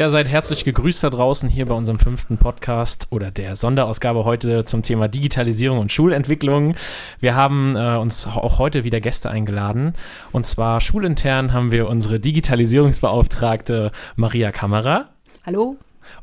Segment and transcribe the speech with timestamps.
[0.00, 4.64] Ja, seid herzlich gegrüßt da draußen hier bei unserem fünften Podcast oder der Sonderausgabe heute
[4.64, 6.74] zum Thema Digitalisierung und Schulentwicklung.
[7.20, 9.92] Wir haben äh, uns auch heute wieder Gäste eingeladen.
[10.32, 15.10] Und zwar schulintern haben wir unsere Digitalisierungsbeauftragte Maria Kammerer.
[15.44, 15.76] Hallo.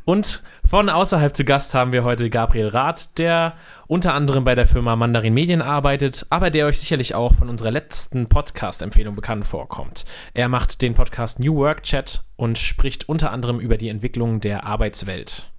[0.06, 3.54] Und von außerhalb zu Gast haben wir heute Gabriel Rath, der
[3.88, 7.72] unter anderem bei der Firma Mandarin Medien arbeitet, aber der euch sicherlich auch von unserer
[7.72, 10.06] letzten Podcast-Empfehlung bekannt vorkommt.
[10.34, 14.66] Er macht den Podcast New Work Chat und spricht unter anderem über die Entwicklung der
[14.66, 15.50] Arbeitswelt.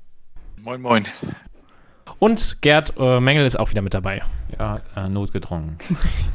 [0.63, 1.07] Moin, moin.
[2.19, 4.23] Und Gerd äh, Mengel ist auch wieder mit dabei.
[4.59, 5.79] Ja, äh, notgedrungen.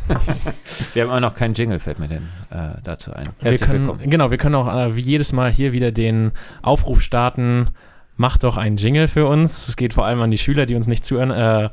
[0.94, 3.30] wir haben auch noch keinen Jingle, fällt mir denn äh, dazu ein.
[3.40, 4.10] Herzlich wir können, willkommen.
[4.10, 6.32] Genau, wir können auch äh, wie jedes Mal hier wieder den
[6.62, 7.70] Aufruf starten
[8.16, 9.68] macht doch einen Jingle für uns.
[9.68, 11.32] Es geht vor allem an die Schüler, die uns nicht zuhören.
[11.32, 11.70] Äh,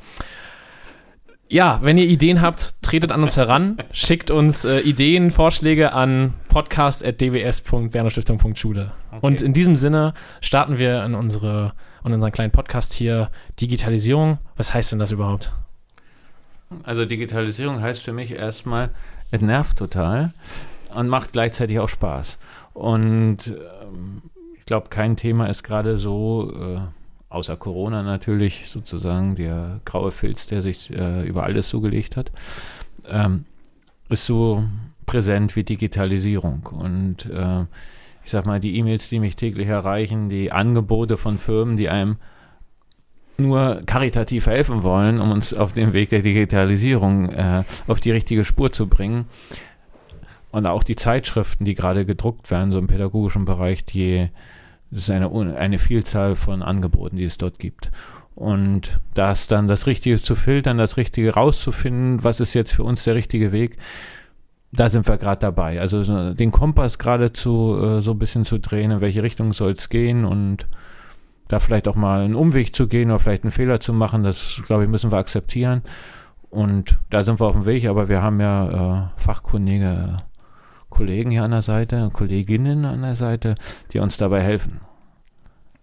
[1.49, 6.35] ja, wenn ihr Ideen habt, tretet an uns heran, schickt uns äh, Ideen, Vorschläge an
[6.49, 8.93] podcast.dws.bernerstiftung.schule.
[9.11, 9.19] Okay.
[9.21, 11.73] Und in diesem Sinne starten wir in, unsere,
[12.05, 14.39] in unseren kleinen Podcast hier Digitalisierung.
[14.57, 15.53] Was heißt denn das überhaupt?
[16.85, 18.91] Also Digitalisierung heißt für mich erstmal,
[19.33, 20.33] es nervt total
[20.95, 22.39] und macht gleichzeitig auch Spaß.
[22.75, 24.23] Und ähm,
[24.71, 26.79] glaube, kein Thema ist gerade so, äh,
[27.29, 32.31] außer Corona natürlich, sozusagen der graue Filz, der sich äh, über alles so gelegt hat,
[33.09, 33.47] ähm,
[34.11, 34.63] ist so
[35.07, 36.69] präsent wie Digitalisierung.
[36.71, 37.63] Und äh,
[38.25, 42.19] ich sag mal, die E-Mails, die mich täglich erreichen, die Angebote von Firmen, die einem
[43.39, 48.45] nur karitativ helfen wollen, um uns auf dem Weg der Digitalisierung äh, auf die richtige
[48.45, 49.25] Spur zu bringen.
[50.53, 54.31] Und auch die Zeitschriften, die gerade gedruckt werden, so im pädagogischen Bereich, die
[54.93, 57.91] es ist eine, eine Vielzahl von Angeboten, die es dort gibt.
[58.35, 63.05] Und das dann das Richtige zu filtern, das Richtige rauszufinden, was ist jetzt für uns
[63.05, 63.77] der richtige Weg,
[64.73, 65.81] da sind wir gerade dabei.
[65.81, 69.73] Also den Kompass gerade zu äh, so ein bisschen zu drehen, in welche Richtung soll
[69.73, 70.67] es gehen und
[71.49, 74.63] da vielleicht auch mal einen Umweg zu gehen oder vielleicht einen Fehler zu machen, das
[74.65, 75.83] glaube ich müssen wir akzeptieren.
[76.49, 80.19] Und da sind wir auf dem Weg, aber wir haben ja äh, fachkundige
[80.91, 83.55] Kollegen hier an der Seite, Kolleginnen an der Seite,
[83.93, 84.81] die uns dabei helfen.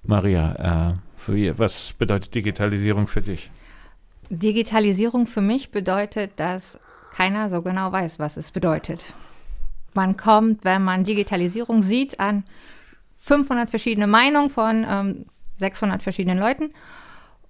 [0.03, 3.50] Maria, äh, für, was bedeutet Digitalisierung für dich?
[4.29, 6.79] Digitalisierung für mich bedeutet, dass
[7.13, 9.03] keiner so genau weiß, was es bedeutet.
[9.94, 12.44] Man kommt, wenn man Digitalisierung sieht, an
[13.19, 15.25] 500 verschiedene Meinungen von ähm,
[15.57, 16.72] 600 verschiedenen Leuten.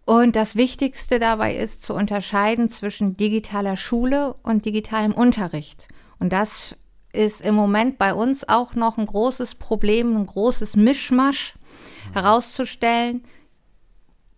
[0.05, 5.89] Und das Wichtigste dabei ist zu unterscheiden zwischen digitaler Schule und digitalem Unterricht.
[6.19, 6.77] Und das
[7.13, 12.13] ist im Moment bei uns auch noch ein großes Problem, ein großes Mischmasch mhm.
[12.13, 13.23] herauszustellen,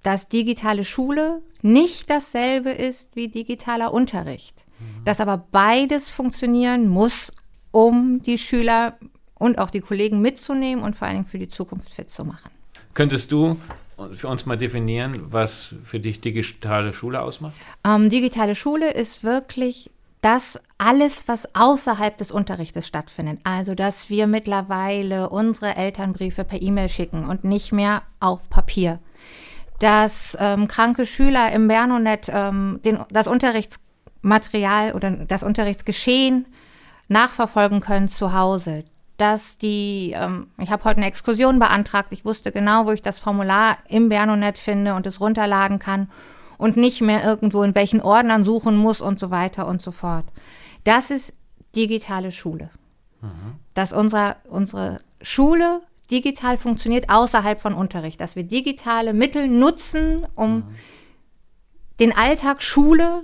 [0.04, 4.66] dass digitale Schule nicht dasselbe ist wie digitaler Unterricht.
[4.80, 5.04] Mhm.
[5.04, 7.34] Dass aber beides funktionieren muss,
[7.72, 8.98] um die Schüler
[9.36, 12.50] und auch die Kollegen mitzunehmen und vor allen Dingen für die Zukunft fit zu machen.
[12.94, 13.58] Könntest du
[14.14, 17.54] für uns mal definieren, was für dich digitale Schule ausmacht?
[17.86, 19.92] Ähm, digitale Schule ist wirklich
[20.22, 23.40] das alles, was außerhalb des Unterrichtes stattfindet.
[23.44, 29.00] Also, dass wir mittlerweile unsere Elternbriefe per E-Mail schicken und nicht mehr auf Papier.
[29.80, 36.48] Dass ähm, kranke Schüler im Bernonet ähm, den, das Unterrichtsmaterial oder das Unterrichtsgeschehen
[37.08, 38.84] nachverfolgen können zu Hause.
[39.18, 43.20] Dass die, ähm, ich habe heute eine Exkursion beantragt, ich wusste genau, wo ich das
[43.20, 46.10] Formular im Bernonet finde und es runterladen kann
[46.60, 50.26] und nicht mehr irgendwo in welchen Ordnern suchen muss und so weiter und so fort.
[50.84, 51.34] Das ist
[51.76, 52.70] digitale Schule.
[53.22, 53.56] Mhm.
[53.74, 55.82] Dass unser, unsere Schule
[56.12, 60.76] digital funktioniert außerhalb von Unterricht, dass wir digitale Mittel nutzen, um mhm.
[62.00, 63.24] den Alltag Schule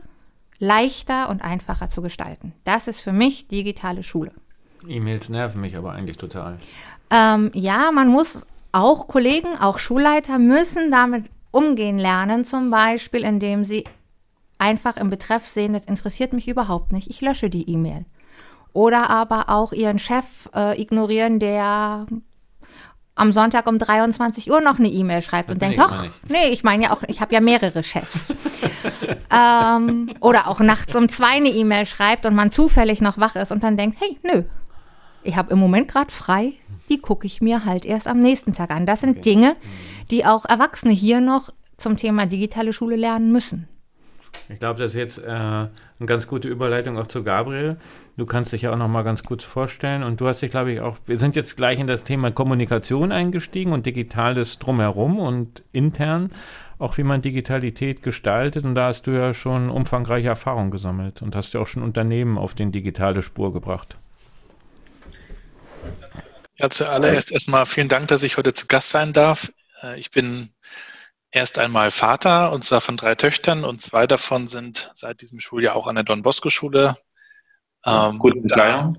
[0.57, 2.53] leichter und einfacher zu gestalten.
[2.63, 4.31] Das ist für mich digitale Schule.
[4.87, 6.57] E-Mails nerven mich aber eigentlich total.
[7.09, 13.63] Ähm, ja, man muss auch Kollegen, auch Schulleiter müssen damit umgehen lernen, zum Beispiel, indem
[13.63, 13.85] sie
[14.57, 18.05] einfach im Betreff sehen, das interessiert mich überhaupt nicht, ich lösche die E-Mail.
[18.73, 22.07] Oder aber auch ihren Chef äh, ignorieren, der
[23.15, 26.83] am Sonntag um 23 Uhr noch eine E-Mail schreibt und denkt, ach, nee, ich meine
[26.83, 28.33] ja auch, ich habe ja mehrere Chefs.
[29.31, 33.53] ähm, oder auch nachts um zwei eine E-Mail schreibt und man zufällig noch wach ist
[33.53, 34.43] und dann denkt, hey, nö,
[35.23, 36.53] ich habe im Moment gerade frei,
[36.89, 38.85] die gucke ich mir halt erst am nächsten Tag an.
[38.85, 39.21] Das sind okay.
[39.21, 43.67] Dinge, mhm die auch Erwachsene hier noch zum Thema digitale Schule lernen müssen.
[44.49, 45.69] Ich glaube, das ist jetzt äh, eine
[46.05, 47.77] ganz gute Überleitung auch zu Gabriel.
[48.17, 50.73] Du kannst dich ja auch noch mal ganz kurz vorstellen und du hast dich, glaube
[50.73, 55.63] ich, auch, wir sind jetzt gleich in das Thema Kommunikation eingestiegen und Digitales drumherum und
[55.71, 56.31] intern,
[56.79, 61.35] auch wie man Digitalität gestaltet und da hast du ja schon umfangreiche Erfahrungen gesammelt und
[61.35, 63.97] hast ja auch schon Unternehmen auf den digitale Spur gebracht.
[66.65, 69.51] Ja, zuallererst erstmal vielen Dank, dass ich heute zu Gast sein darf.
[69.83, 70.51] Äh, ich bin
[71.29, 75.75] erst einmal Vater und zwar von drei Töchtern und zwei davon sind seit diesem Schuljahr
[75.75, 76.95] auch an der Don Bosco Schule.
[77.85, 78.97] Ähm, gute Entscheidung.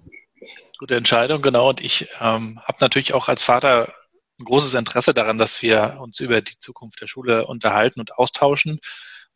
[0.79, 1.71] Gute Entscheidung, genau.
[1.71, 3.93] Und ich ähm, habe natürlich auch als Vater
[4.39, 8.79] ein großes Interesse daran, dass wir uns über die Zukunft der Schule unterhalten und austauschen.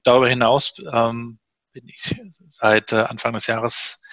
[0.04, 1.40] Darüber hinaus ähm,
[1.72, 2.14] bin ich
[2.46, 4.04] seit äh, Anfang des Jahres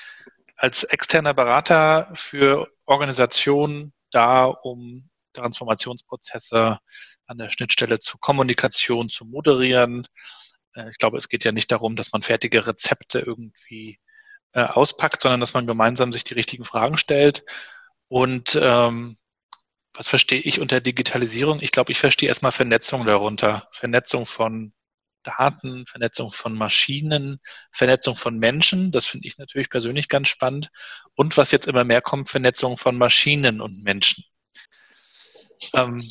[0.56, 6.80] als externer Berater für Organisationen da, um Transformationsprozesse
[7.27, 10.07] an der Schnittstelle zu Kommunikation zu moderieren.
[10.74, 14.00] Äh, ich glaube, es geht ja nicht darum, dass man fertige Rezepte irgendwie
[14.54, 17.44] äh, auspackt, sondern dass man gemeinsam sich die richtigen Fragen stellt.
[18.07, 19.15] Und ähm,
[19.94, 21.60] was verstehe ich unter Digitalisierung?
[21.62, 23.68] Ich glaube, ich verstehe erstmal Vernetzung darunter.
[23.71, 24.74] Vernetzung von
[25.27, 27.39] Daten, Vernetzung von Maschinen,
[27.71, 28.91] Vernetzung von Menschen.
[28.91, 30.69] Das finde ich natürlich persönlich ganz spannend.
[31.15, 34.24] Und was jetzt immer mehr kommt, Vernetzung von Maschinen und Menschen.
[35.74, 36.01] Ähm,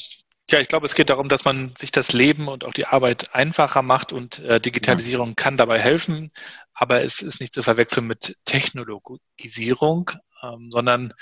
[0.50, 3.34] ja, ich glaube, es geht darum, dass man sich das Leben und auch die Arbeit
[3.34, 6.30] einfacher macht und äh, Digitalisierung kann dabei helfen,
[6.72, 11.14] aber es ist nicht zu verwechseln mit Technologisierung, ähm, sondern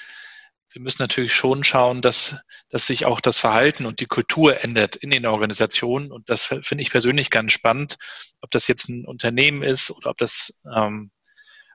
[0.75, 2.37] wir müssen natürlich schon schauen, dass,
[2.69, 6.11] dass sich auch das Verhalten und die Kultur ändert in den Organisationen.
[6.11, 7.97] Und das finde ich persönlich ganz spannend,
[8.41, 11.13] ob das jetzt ein Unternehmen ist oder ob das ähm,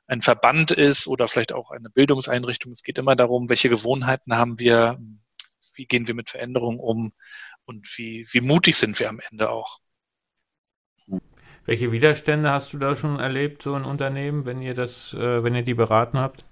[0.07, 2.73] ein Verband ist oder vielleicht auch eine Bildungseinrichtung.
[2.73, 4.99] Es geht immer darum, welche Gewohnheiten haben wir,
[5.75, 7.13] wie gehen wir mit Veränderungen um
[7.63, 9.79] und wie, wie mutig sind wir am Ende auch.
[11.63, 15.55] Welche Widerstände hast du da schon erlebt, so ein Unternehmen, wenn ihr das, äh, wenn
[15.55, 16.43] ihr die beraten habt?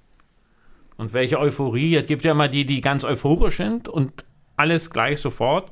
[0.97, 1.95] Und welche Euphorie?
[1.95, 5.71] Es gibt ja mal die, die ganz euphorisch sind und alles gleich sofort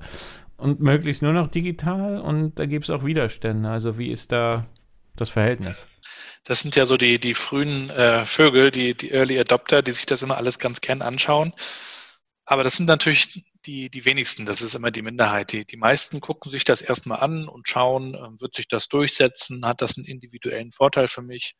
[0.57, 3.67] und möglichst nur noch digital und da gibt es auch Widerstände.
[3.69, 4.67] Also wie ist da
[5.15, 6.01] das Verhältnis?
[6.43, 10.05] Das sind ja so die, die frühen äh, Vögel, die, die Early Adopter, die sich
[10.05, 11.53] das immer alles ganz gern anschauen.
[12.45, 15.51] Aber das sind natürlich die, die wenigsten, das ist immer die Minderheit.
[15.51, 19.65] Die, die meisten gucken sich das erstmal an und schauen, äh, wird sich das durchsetzen,
[19.65, 21.55] hat das einen individuellen Vorteil für mich?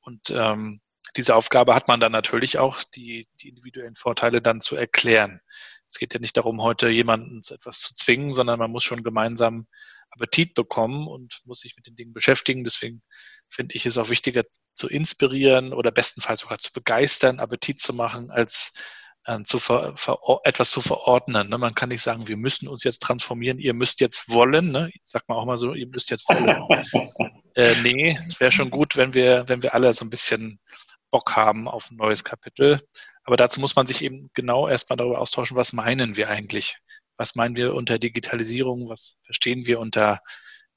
[0.00, 0.80] Und ähm,
[1.18, 5.40] diese Aufgabe hat man dann natürlich auch, die, die individuellen Vorteile dann zu erklären.
[5.88, 9.02] Es geht ja nicht darum, heute jemanden zu etwas zu zwingen, sondern man muss schon
[9.02, 9.66] gemeinsam
[10.10, 12.64] Appetit bekommen und muss sich mit den Dingen beschäftigen.
[12.64, 13.02] Deswegen
[13.48, 14.44] finde ich es auch wichtiger
[14.74, 18.72] zu inspirieren oder bestenfalls sogar zu begeistern, Appetit zu machen, als
[19.24, 21.48] äh, zu ver, ver, etwas zu verordnen.
[21.48, 21.58] Ne?
[21.58, 24.70] Man kann nicht sagen, wir müssen uns jetzt transformieren, ihr müsst jetzt wollen.
[24.70, 24.90] Ne?
[25.04, 26.62] Sagt man auch mal so, ihr müsst jetzt wollen.
[27.54, 30.60] äh, nee, es wäre schon gut, wenn wir, wenn wir alle so ein bisschen
[31.10, 32.80] Bock haben auf ein neues Kapitel.
[33.24, 36.76] Aber dazu muss man sich eben genau erstmal darüber austauschen, was meinen wir eigentlich?
[37.16, 38.88] Was meinen wir unter Digitalisierung?
[38.88, 40.20] Was verstehen wir unter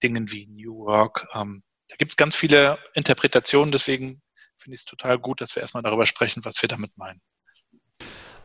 [0.01, 1.27] Dingen wie New Work?
[1.33, 4.21] Ähm, da gibt es ganz viele Interpretationen, deswegen
[4.57, 7.21] finde ich es total gut, dass wir erstmal darüber sprechen, was wir damit meinen.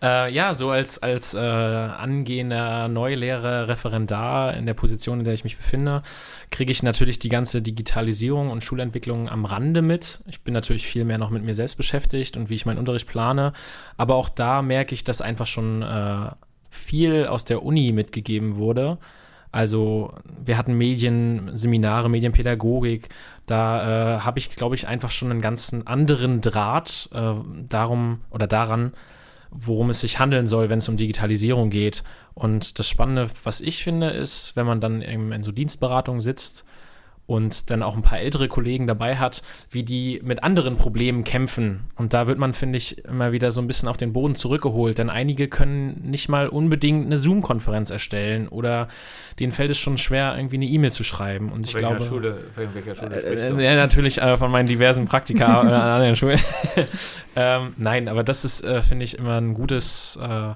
[0.02, 5.44] Äh, ja, so als, als äh, angehender Neulehrer, Referendar in der Position, in der ich
[5.44, 6.02] mich befinde,
[6.50, 10.22] kriege ich natürlich die ganze Digitalisierung und Schulentwicklung am Rande mit.
[10.26, 13.08] Ich bin natürlich viel mehr noch mit mir selbst beschäftigt und wie ich meinen Unterricht
[13.08, 13.54] plane.
[13.96, 16.31] Aber auch da merke ich, dass einfach schon äh,
[16.70, 18.99] viel aus der Uni mitgegeben wurde.
[19.50, 20.12] Also
[20.44, 23.08] wir hatten Medienseminare, Medienpädagogik.
[23.46, 27.32] Da äh, habe ich, glaube ich, einfach schon einen ganz anderen Draht äh,
[27.66, 28.92] darum oder daran,
[29.58, 32.02] worum es sich handeln soll, wenn es um Digitalisierung geht.
[32.34, 36.64] Und das Spannende, was ich finde, ist, wenn man dann in so Dienstberatungen sitzt
[37.26, 41.85] und dann auch ein paar ältere Kollegen dabei hat, wie die mit anderen Problemen kämpfen.
[41.97, 44.99] Und da wird man, finde ich, immer wieder so ein bisschen auf den Boden zurückgeholt,
[44.99, 48.88] denn einige können nicht mal unbedingt eine Zoom-Konferenz erstellen oder
[49.40, 51.50] denen fällt es schon schwer, irgendwie eine E-Mail zu schreiben.
[51.50, 52.04] Und ich welcher glaube.
[52.04, 56.16] Schule, welcher Schule äh, äh, ja, natürlich äh, von meinen diversen Praktika äh, an anderen
[56.16, 56.40] Schulen.
[57.37, 60.54] ähm, nein, aber das ist, äh, finde ich, immer ein gutes äh,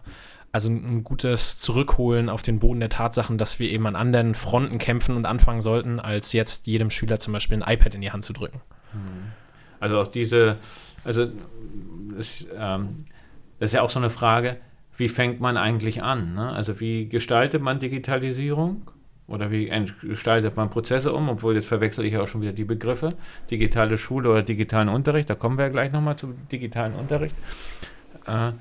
[0.53, 4.79] also ein gutes Zurückholen auf den Boden der Tatsachen, dass wir eben an anderen Fronten
[4.79, 8.25] kämpfen und anfangen sollten, als jetzt jedem Schüler zum Beispiel ein iPad in die Hand
[8.25, 8.61] zu drücken.
[8.93, 9.33] Hm.
[9.79, 10.57] Also auch diese,
[11.05, 11.29] also
[12.17, 13.05] das, ähm,
[13.59, 14.57] das ist ja auch so eine Frage,
[14.97, 16.35] wie fängt man eigentlich an?
[16.35, 16.51] Ne?
[16.51, 18.91] Also wie gestaltet man Digitalisierung?
[19.27, 19.71] Oder wie
[20.03, 21.29] gestaltet man Prozesse um?
[21.29, 23.11] Obwohl jetzt verwechsel ich auch schon wieder die Begriffe.
[23.49, 25.31] Digitale Schule oder digitalen Unterricht.
[25.31, 27.37] Da kommen wir ja gleich nochmal zu digitalen Unterricht.
[28.27, 28.53] Äh,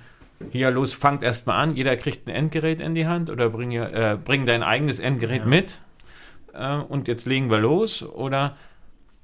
[0.51, 4.17] hier los, fangt erstmal an, jeder kriegt ein Endgerät in die Hand oder bring, äh,
[4.23, 5.47] bring dein eigenes Endgerät ja.
[5.47, 5.79] mit
[6.53, 8.55] äh, und jetzt legen wir los oder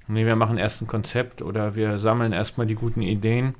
[0.08, 3.54] nee, wir machen erst ein Konzept oder wir sammeln erstmal die guten Ideen.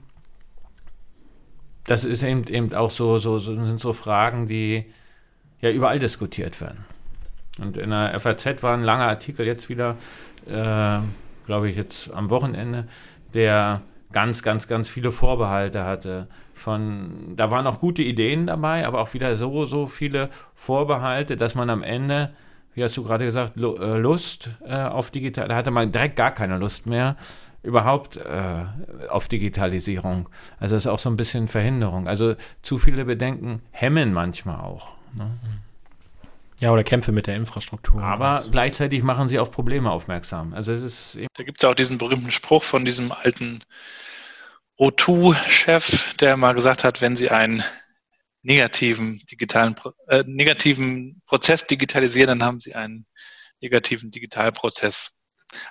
[1.84, 4.86] Das ist eben, eben auch so, so, so, sind so Fragen, die
[5.60, 6.84] ja überall diskutiert werden.
[7.58, 9.96] Und in der FAZ war ein langer Artikel jetzt wieder,
[10.46, 10.98] äh,
[11.46, 12.86] glaube ich, jetzt am Wochenende,
[13.34, 13.82] der
[14.12, 19.14] ganz, ganz, ganz viele Vorbehalte hatte von, da waren auch gute Ideen dabei, aber auch
[19.14, 22.32] wieder so, so viele Vorbehalte, dass man am Ende,
[22.75, 26.32] wie hast du gerade gesagt, äh, Lust äh, auf digital, da hatte man direkt gar
[26.32, 27.16] keine Lust mehr
[27.62, 28.64] überhaupt äh,
[29.08, 30.28] auf Digitalisierung.
[30.58, 32.08] Also das ist auch so ein bisschen Verhinderung.
[32.08, 34.92] Also zu viele Bedenken hemmen manchmal auch.
[35.14, 35.30] Ne?
[36.58, 38.02] Ja, oder Kämpfe mit der Infrastruktur.
[38.02, 40.54] Aber gleichzeitig machen sie auf Probleme aufmerksam.
[40.54, 43.60] Also es ist da gibt es auch diesen berühmten Spruch von diesem alten
[44.78, 47.64] O2-Chef, der mal gesagt hat, wenn Sie einen
[48.42, 49.75] negativen digitalen
[50.09, 53.06] äh, negativen Prozess digitalisieren, dann haben Sie einen
[53.61, 55.12] negativen Digitalprozess.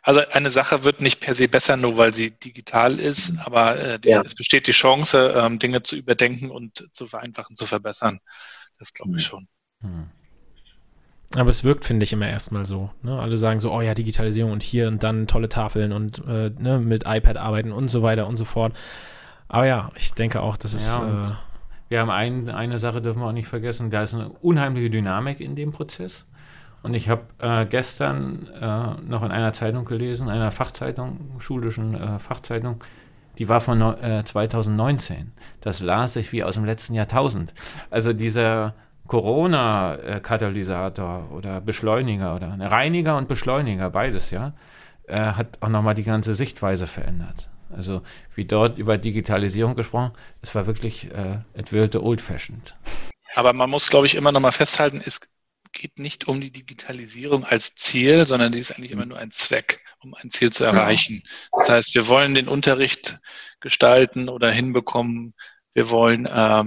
[0.01, 3.99] Also eine Sache wird nicht per se besser, nur weil sie digital ist, aber äh,
[3.99, 4.21] die, ja.
[4.23, 8.19] es besteht die Chance, ähm, Dinge zu überdenken und zu vereinfachen, zu verbessern.
[8.79, 9.29] Das glaube ich hm.
[9.29, 9.47] schon.
[9.81, 10.09] Hm.
[11.35, 12.91] Aber es wirkt, finde ich, immer erstmal so.
[13.01, 13.19] Ne?
[13.19, 16.79] Alle sagen so, oh ja, Digitalisierung und hier und dann tolle Tafeln und äh, ne,
[16.79, 18.73] mit iPad arbeiten und so weiter und so fort.
[19.47, 20.95] Aber ja, ich denke auch, das ist.
[20.95, 21.31] Ja, äh,
[21.89, 25.39] wir haben ein, eine Sache, dürfen wir auch nicht vergessen, da ist eine unheimliche Dynamik
[25.39, 26.25] in dem Prozess.
[26.81, 32.19] Und ich habe äh, gestern äh, noch in einer Zeitung gelesen, einer Fachzeitung, schulischen äh,
[32.19, 32.83] Fachzeitung,
[33.37, 35.17] die war von 2019.
[35.17, 35.23] Äh,
[35.61, 37.53] das las ich wie aus dem letzten Jahrtausend.
[37.89, 38.75] Also dieser
[39.07, 44.53] Corona-Katalysator oder Beschleuniger oder Reiniger und Beschleuniger, beides, ja,
[45.07, 47.47] äh, hat auch nochmal die ganze Sichtweise verändert.
[47.75, 48.01] Also
[48.35, 52.75] wie dort über Digitalisierung gesprochen, es war wirklich, äh, it old-fashioned.
[53.35, 55.19] Aber man muss, glaube ich, immer nochmal festhalten, es
[55.73, 59.81] geht nicht um die Digitalisierung als Ziel, sondern die ist eigentlich immer nur ein Zweck,
[59.99, 61.21] um ein Ziel zu erreichen.
[61.51, 63.19] Das heißt, wir wollen den Unterricht
[63.59, 65.33] gestalten oder hinbekommen.
[65.73, 66.63] Wir wollen äh,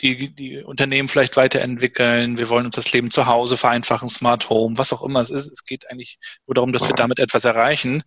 [0.00, 2.38] die, die Unternehmen vielleicht weiterentwickeln.
[2.38, 5.50] Wir wollen uns das Leben zu Hause vereinfachen, Smart Home, was auch immer es ist.
[5.50, 8.02] Es geht eigentlich nur darum, dass wir damit etwas erreichen.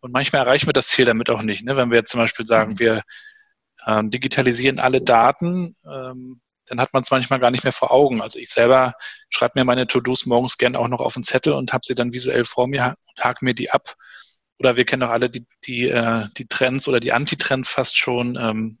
[0.00, 1.64] Und manchmal erreichen wir das Ziel damit auch nicht.
[1.64, 1.76] Ne?
[1.76, 3.02] Wenn wir jetzt zum Beispiel sagen, wir
[3.86, 8.22] ähm, digitalisieren alle Daten, ähm, dann hat man es manchmal gar nicht mehr vor Augen.
[8.22, 8.94] Also ich selber
[9.28, 12.12] schreibe mir meine To-Dos morgens gern auch noch auf einen Zettel und habe sie dann
[12.12, 13.94] visuell vor mir und hake mir die ab.
[14.58, 18.36] Oder wir kennen auch alle die, die, äh, die Trends oder die Antitrends fast schon.
[18.36, 18.78] Ähm,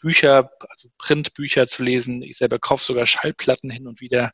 [0.00, 2.22] Bücher, also Printbücher zu lesen.
[2.22, 4.32] Ich selber kaufe sogar Schallplatten hin und wieder,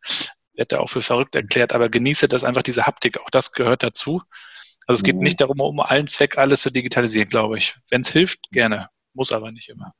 [0.55, 3.83] werde da auch für verrückt erklärt, aber genieße das einfach, diese Haptik, auch das gehört
[3.83, 4.23] dazu.
[4.87, 5.23] Also es geht mhm.
[5.23, 7.75] nicht darum, um allen Zweck alles zu digitalisieren, glaube ich.
[7.91, 8.89] Wenn es hilft, gerne.
[9.15, 9.93] Muss aber nicht immer.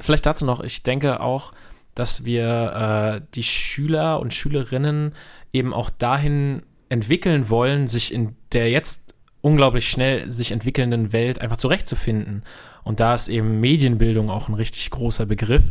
[0.00, 1.52] Vielleicht dazu noch, ich denke auch,
[1.94, 5.14] dass wir äh, die Schüler und Schülerinnen
[5.52, 9.07] eben auch dahin entwickeln wollen, sich in der jetzt
[9.40, 12.42] unglaublich schnell sich entwickelnden Welt einfach zurechtzufinden.
[12.82, 15.64] Und da ist eben Medienbildung auch ein richtig großer Begriff,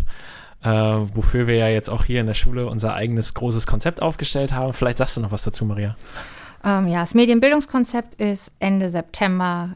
[0.63, 4.53] äh, wofür wir ja jetzt auch hier in der Schule unser eigenes großes Konzept aufgestellt
[4.53, 4.73] haben.
[4.73, 5.95] Vielleicht sagst du noch was dazu, Maria.
[6.63, 9.75] Ähm, ja, das Medienbildungskonzept ist Ende September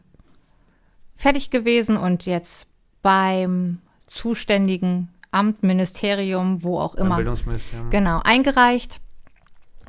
[1.16, 2.68] fertig gewesen und jetzt
[3.02, 7.16] beim zuständigen Amt, Ministerium, wo auch immer.
[7.16, 7.90] Bildungsministerium.
[7.90, 9.00] Genau, eingereicht.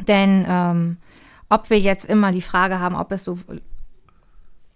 [0.07, 0.97] Denn ähm,
[1.49, 3.39] ob wir jetzt immer die Frage haben, ob es so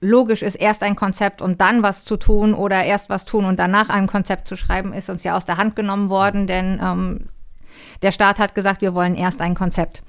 [0.06, 3.58] logisch ist, erst ein Konzept und dann was zu tun oder erst was tun und
[3.58, 7.26] danach ein Konzept zu schreiben, ist uns ja aus der Hand genommen worden, denn ähm,
[8.02, 10.02] der Staat hat gesagt, wir wollen erst ein Konzept.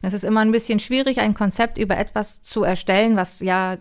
[0.00, 3.76] Das ist immer ein bisschen schwierig, ein Konzept über etwas zu erstellen, was ja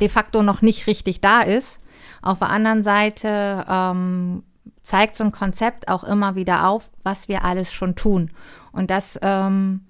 [0.00, 1.80] de facto noch nicht richtig da ist.
[2.22, 4.42] Auf der anderen Seite ähm,
[4.82, 8.30] zeigt so ein Konzept auch immer wieder auf, was wir alles schon tun.
[8.72, 9.86] Und das ähm,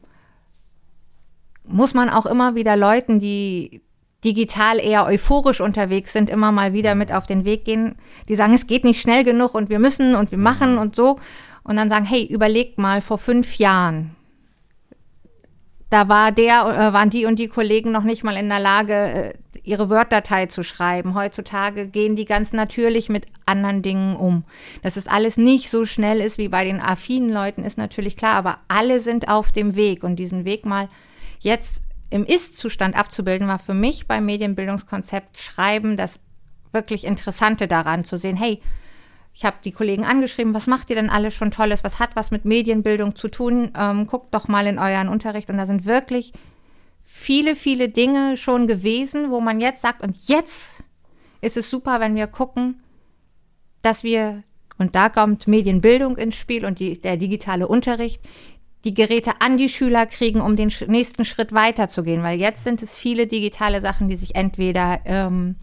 [1.64, 3.82] muss man auch immer wieder Leuten, die
[4.26, 7.94] digital eher euphorisch unterwegs sind, immer mal wieder mit auf den Weg gehen,
[8.28, 10.78] die sagen, es geht nicht schnell genug und wir müssen und wir machen mhm.
[10.78, 11.18] und so.
[11.62, 14.14] Und dann sagen, hey, überlegt mal, vor fünf Jahren,
[15.90, 18.94] da war der, äh, waren die und die Kollegen noch nicht mal in der Lage,
[18.94, 21.14] äh, ihre Word-Datei zu schreiben.
[21.14, 24.44] Heutzutage gehen die ganz natürlich mit anderen Dingen um.
[24.82, 28.34] Dass es alles nicht so schnell ist wie bei den affinen Leuten, ist natürlich klar,
[28.34, 30.88] aber alle sind auf dem Weg und diesen Weg mal
[31.40, 36.20] jetzt im Ist-Zustand abzubilden, war für mich beim Medienbildungskonzept Schreiben das
[36.72, 38.60] wirklich Interessante daran zu sehen, hey,
[39.34, 41.84] ich habe die Kollegen angeschrieben, was macht ihr denn alles schon Tolles?
[41.84, 43.70] Was hat was mit Medienbildung zu tun?
[43.78, 45.50] Ähm, guckt doch mal in euren Unterricht.
[45.50, 46.32] Und da sind wirklich
[47.02, 50.82] viele, viele Dinge schon gewesen, wo man jetzt sagt, und jetzt
[51.42, 52.82] ist es super, wenn wir gucken,
[53.82, 54.42] dass wir,
[54.78, 58.22] und da kommt Medienbildung ins Spiel und die, der digitale Unterricht,
[58.86, 62.22] die Geräte an die Schüler kriegen, um den nächsten Schritt weiterzugehen.
[62.22, 65.56] Weil jetzt sind es viele digitale Sachen, die sich entweder ähm,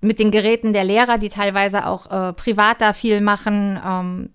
[0.00, 4.30] mit den Geräten der Lehrer, die teilweise auch äh, privat da viel machen, ähm,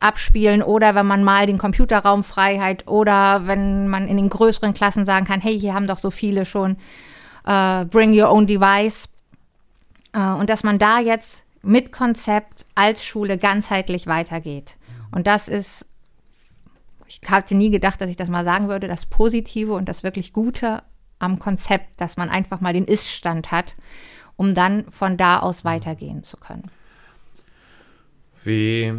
[0.00, 5.04] abspielen oder wenn man mal den Computerraum Freiheit oder wenn man in den größeren Klassen
[5.04, 6.76] sagen kann, hey, hier haben doch so viele schon
[7.46, 9.08] äh, Bring Your Own Device.
[10.12, 14.74] Äh, und dass man da jetzt mit Konzept als Schule ganzheitlich weitergeht.
[15.12, 15.86] Und das ist,
[17.12, 20.32] ich hatte nie gedacht, dass ich das mal sagen würde, das Positive und das wirklich
[20.32, 20.82] Gute
[21.18, 23.76] am Konzept, dass man einfach mal den Ist-Stand hat,
[24.36, 26.70] um dann von da aus weitergehen zu können.
[28.44, 28.92] Wie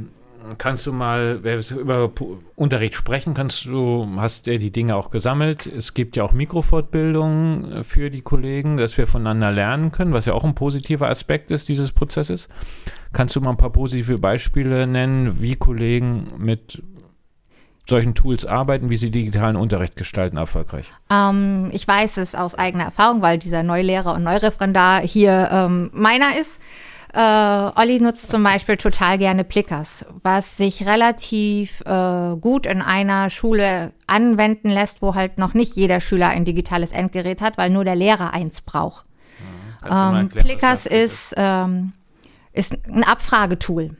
[0.58, 1.42] kannst du mal
[1.72, 2.12] über
[2.56, 3.34] Unterricht sprechen?
[3.34, 5.66] Kannst du, hast du die Dinge auch gesammelt?
[5.66, 10.26] Es gibt ja auch Mikrofortbildungen äh, für die Kollegen, dass wir voneinander lernen können, was
[10.26, 12.48] ja auch ein positiver Aspekt ist dieses Prozesses.
[13.12, 16.84] Kannst du mal ein paar positive Beispiele nennen, wie Kollegen mit
[17.88, 20.92] solchen Tools arbeiten, wie sie digitalen Unterricht gestalten, erfolgreich?
[21.10, 26.38] Ähm, ich weiß es aus eigener Erfahrung, weil dieser Neulehrer und Neureferendar hier ähm, meiner
[26.38, 26.62] ist.
[27.14, 33.30] Äh, Olli nutzt zum Beispiel total gerne Plickers, was sich relativ äh, gut in einer
[33.30, 37.86] Schule anwenden lässt, wo halt noch nicht jeder Schüler ein digitales Endgerät hat, weil nur
[37.86, 39.06] der Lehrer eins braucht.
[39.88, 41.92] Ja, ähm, Plickers ist, ähm,
[42.52, 43.96] ist ein Abfragetool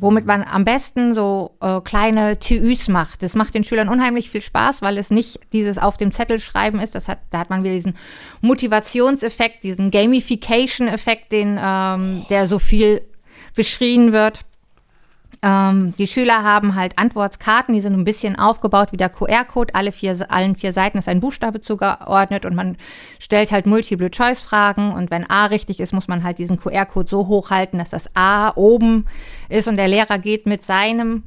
[0.00, 3.22] womit man am besten so äh, kleine TÜs macht.
[3.22, 6.80] Das macht den Schülern unheimlich viel Spaß, weil es nicht dieses auf dem Zettel schreiben
[6.80, 6.94] ist.
[6.94, 7.96] Das hat, da hat man wieder diesen
[8.40, 13.02] Motivationseffekt, diesen Gamification-Effekt, den, ähm, der so viel
[13.54, 14.44] beschrien wird.
[15.40, 19.74] Ähm, die Schüler haben halt Antwortkarten, die sind ein bisschen aufgebaut wie der QR-Code.
[19.74, 22.76] Alle vier, allen vier Seiten ist ein Buchstabe zugeordnet und man
[23.20, 24.92] stellt halt Multiple-Choice-Fragen.
[24.92, 28.52] Und wenn A richtig ist, muss man halt diesen QR-Code so hochhalten, dass das A
[28.56, 29.06] oben
[29.48, 31.22] ist und der Lehrer geht mit seinem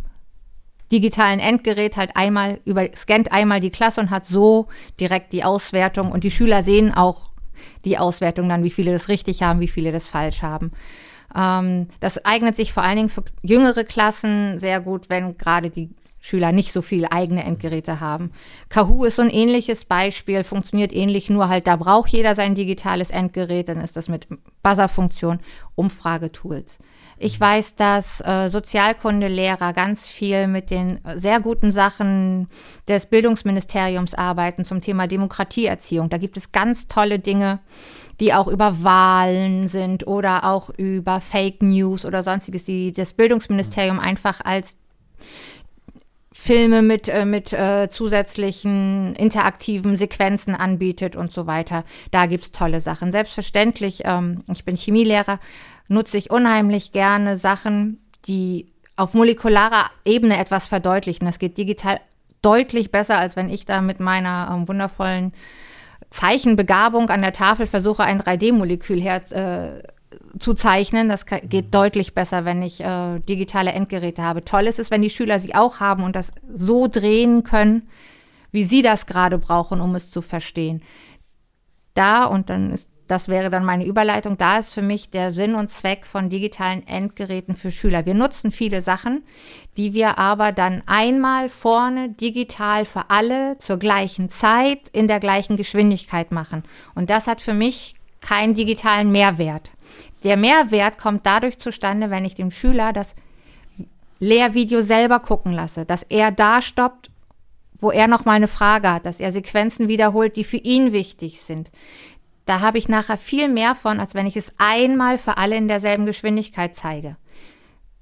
[0.92, 4.68] digitalen Endgerät halt einmal über, scannt einmal die Klasse und hat so
[5.00, 7.30] direkt die Auswertung und die Schüler sehen auch
[7.86, 10.72] die Auswertung dann, wie viele das richtig haben, wie viele das falsch haben.
[11.36, 15.90] Ähm, das eignet sich vor allen Dingen für jüngere Klassen sehr gut, wenn gerade die
[16.22, 18.32] Schüler nicht so viel eigene Endgeräte haben.
[18.70, 23.10] Kahoo ist so ein ähnliches Beispiel, funktioniert ähnlich, nur halt da braucht jeder sein digitales
[23.10, 24.28] Endgerät, dann ist das mit
[24.62, 25.40] Buzzer-Funktion,
[25.76, 26.78] Umfragetools.
[27.24, 32.48] Ich weiß, dass äh, Sozialkundelehrer ganz viel mit den sehr guten Sachen
[32.88, 36.10] des Bildungsministeriums arbeiten zum Thema Demokratieerziehung.
[36.10, 37.60] Da gibt es ganz tolle Dinge,
[38.22, 44.00] die auch über Wahlen sind oder auch über Fake News oder sonstiges, die das Bildungsministerium
[44.00, 44.78] einfach als
[46.32, 51.84] Filme mit, äh, mit äh, zusätzlichen interaktiven Sequenzen anbietet und so weiter.
[52.12, 53.12] Da gibt es tolle Sachen.
[53.12, 55.40] Selbstverständlich, ähm, ich bin Chemielehrer,
[55.88, 61.26] nutze ich unheimlich gerne Sachen, die auf molekularer Ebene etwas verdeutlichen.
[61.26, 62.00] Das geht digital
[62.44, 65.34] deutlich besser, als wenn ich da mit meiner ähm, wundervollen
[66.12, 69.82] Zeichenbegabung an der Tafel versuche, ein 3D-Molekül her äh,
[70.38, 71.08] zu zeichnen.
[71.10, 71.72] Das geht mhm.
[71.72, 74.44] deutlich besser, wenn ich äh, digitale Endgeräte habe.
[74.44, 77.88] Toll ist es, wenn die Schüler sie auch haben und das so drehen können,
[78.52, 80.84] wie sie das gerade brauchen, um es zu verstehen.
[81.94, 84.38] Da, und dann ist das wäre dann meine Überleitung.
[84.38, 88.06] Da ist für mich der Sinn und Zweck von digitalen Endgeräten für Schüler.
[88.06, 89.24] Wir nutzen viele Sachen,
[89.76, 95.58] die wir aber dann einmal vorne digital für alle zur gleichen Zeit in der gleichen
[95.58, 96.64] Geschwindigkeit machen.
[96.96, 99.72] Und das hat für mich keinen digitalen Mehrwert.
[100.24, 103.16] Der Mehrwert kommt dadurch zustande, wenn ich dem Schüler das
[104.20, 107.12] Lehrvideo selber gucken lasse, dass er da stoppt,
[107.82, 111.42] wo er noch mal eine Frage hat, dass er Sequenzen wiederholt, die für ihn wichtig
[111.42, 111.72] sind,
[112.46, 115.68] da habe ich nachher viel mehr von, als wenn ich es einmal für alle in
[115.68, 117.18] derselben Geschwindigkeit zeige.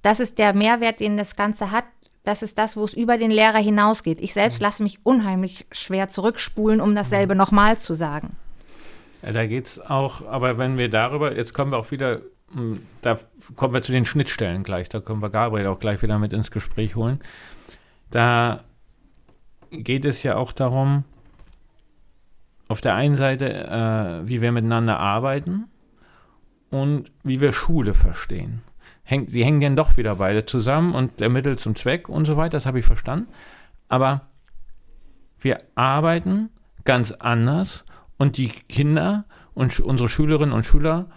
[0.01, 1.85] Das ist der Mehrwert, den das Ganze hat.
[2.23, 4.19] Das ist das, wo es über den Lehrer hinausgeht.
[4.21, 8.35] Ich selbst lasse mich unheimlich schwer zurückspulen, um dasselbe nochmal zu sagen.
[9.23, 12.21] Ja, da geht es auch, aber wenn wir darüber, jetzt kommen wir auch wieder,
[12.53, 13.19] hm, da
[13.55, 16.51] kommen wir zu den Schnittstellen gleich, da können wir Gabriel auch gleich wieder mit ins
[16.51, 17.19] Gespräch holen.
[18.11, 18.63] Da
[19.71, 21.03] geht es ja auch darum,
[22.69, 25.65] auf der einen Seite, äh, wie wir miteinander arbeiten
[26.69, 28.61] und wie wir Schule verstehen.
[29.03, 32.37] Häng, die hängen dann doch wieder beide zusammen und der Mittel zum Zweck und so
[32.37, 33.27] weiter, das habe ich verstanden.
[33.87, 34.21] Aber
[35.39, 36.49] wir arbeiten
[36.85, 37.85] ganz anders
[38.17, 41.07] und die Kinder und unsere Schülerinnen und Schüler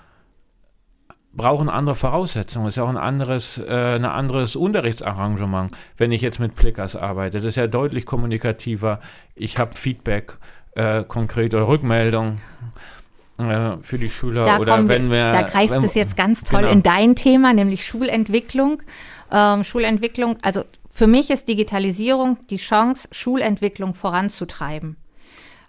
[1.34, 2.66] brauchen andere Voraussetzungen.
[2.66, 6.96] Das ist ja auch ein anderes, äh, ein anderes Unterrichtsarrangement, wenn ich jetzt mit Plickers
[6.96, 7.38] arbeite.
[7.38, 9.00] Das ist ja deutlich kommunikativer.
[9.34, 10.38] Ich habe Feedback
[10.74, 12.38] äh, konkret oder Rückmeldung
[13.38, 15.30] äh, für die Schüler da oder wenn wir.
[15.30, 16.72] Da greift wenn, es jetzt ganz toll genau.
[16.72, 18.82] in dein Thema, nämlich Schulentwicklung.
[19.30, 24.96] Ähm, Schulentwicklung, also für mich ist Digitalisierung die Chance, Schulentwicklung voranzutreiben.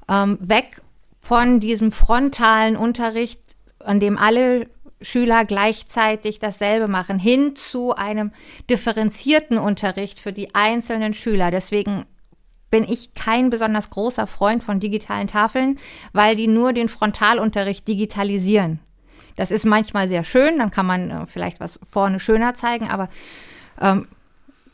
[0.10, 0.82] Ähm, weg
[1.20, 3.39] von diesem frontalen Unterricht,
[3.80, 4.68] an dem alle
[5.02, 8.32] Schüler gleichzeitig dasselbe machen, hin zu einem
[8.70, 11.52] differenzierten Unterricht für die einzelnen Schüler.
[11.52, 12.06] Deswegen
[12.74, 15.78] bin ich kein besonders großer Freund von digitalen Tafeln,
[16.12, 18.80] weil die nur den Frontalunterricht digitalisieren.
[19.36, 23.10] Das ist manchmal sehr schön, dann kann man äh, vielleicht was vorne schöner zeigen, aber
[23.80, 24.08] ähm,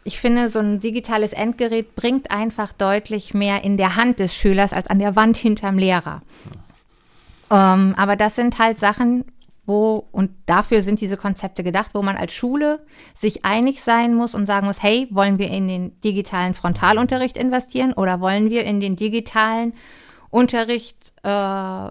[0.06, 4.72] ich finde, so ein digitales Endgerät bringt einfach deutlich mehr in der Hand des Schülers
[4.72, 6.22] als an der Wand hinterm Lehrer.
[7.52, 9.26] Ähm, aber das sind halt Sachen,
[9.70, 14.36] wo, und dafür sind diese Konzepte gedacht, wo man als Schule sich einig sein muss
[14.36, 18.82] und sagen muss, hey, wollen wir in den digitalen Frontalunterricht investieren oder wollen wir in
[18.82, 19.74] den digitalen
[20.30, 21.90] Unterricht äh,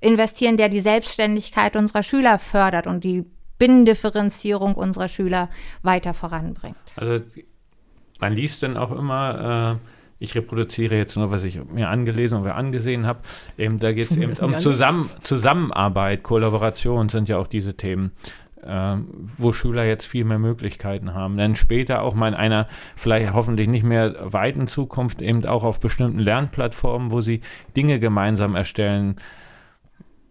[0.00, 3.24] investieren, der die Selbstständigkeit unserer Schüler fördert und die
[3.58, 5.48] Binnendifferenzierung unserer Schüler
[5.82, 6.76] weiter voranbringt.
[6.96, 7.24] Also
[8.18, 9.91] man liest dann auch immer, äh,
[10.22, 13.20] ich reproduziere jetzt nur, was ich mir angelesen und angesehen habe,
[13.58, 18.12] eben, da geht es eben um Zusammen Zusammenarbeit, Kollaboration sind ja auch diese Themen.
[18.62, 18.96] Äh,
[19.38, 21.36] wo Schüler jetzt viel mehr Möglichkeiten haben.
[21.36, 25.80] Dann später auch mal in einer vielleicht hoffentlich nicht mehr weiten Zukunft eben auch auf
[25.80, 27.40] bestimmten Lernplattformen, wo sie
[27.76, 29.16] Dinge gemeinsam erstellen.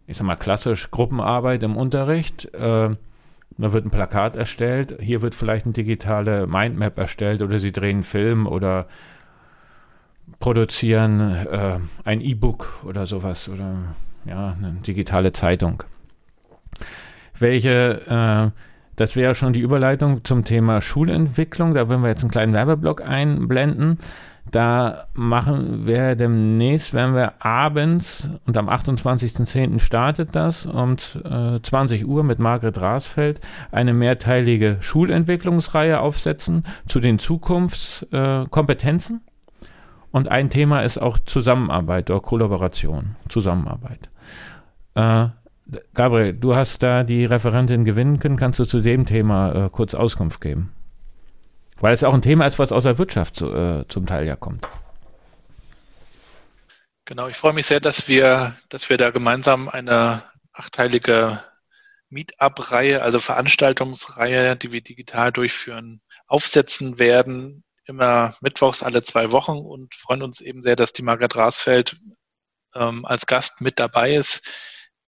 [0.07, 2.45] Ich sag mal klassisch Gruppenarbeit im Unterricht.
[2.53, 2.95] Äh,
[3.57, 7.97] da wird ein Plakat erstellt, hier wird vielleicht eine digitale Mindmap erstellt oder sie drehen
[7.97, 8.87] einen Film oder
[10.39, 15.83] produzieren äh, ein E-Book oder sowas oder ja, eine digitale Zeitung.
[17.37, 18.51] Welche, äh,
[18.95, 21.73] das wäre schon die Überleitung zum Thema Schulentwicklung.
[21.73, 23.97] Da würden wir jetzt einen kleinen Werbeblock einblenden.
[24.49, 29.79] Da machen wir demnächst, werden wir abends und am 28.10.
[29.79, 33.39] startet das um äh, 20 Uhr mit Margret Rasfeld
[33.71, 39.21] eine mehrteilige Schulentwicklungsreihe aufsetzen zu den Zukunftskompetenzen.
[40.11, 44.09] Und ein Thema ist auch Zusammenarbeit oder Kollaboration, Zusammenarbeit.
[44.95, 45.29] Äh,
[45.93, 48.35] Gabriel, du hast da die Referentin gewinnen können.
[48.35, 50.73] Kannst du zu dem Thema äh, kurz Auskunft geben?
[51.79, 54.35] Weil es auch ein Thema ist, was aus der Wirtschaft zu, äh, zum Teil ja
[54.35, 54.67] kommt.
[57.05, 61.41] Genau, ich freue mich sehr, dass wir, dass wir da gemeinsam eine achteilige
[62.09, 69.93] Meetup-Reihe, also Veranstaltungsreihe, die wir digital durchführen, aufsetzen werden immer mittwochs alle zwei Wochen und
[69.93, 71.97] freuen uns eben sehr, dass die Margret Rasfeld
[72.73, 74.49] ähm, als Gast mit dabei ist.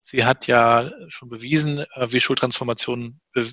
[0.01, 3.49] Sie hat ja schon bewiesen, äh, wie Schultransformation be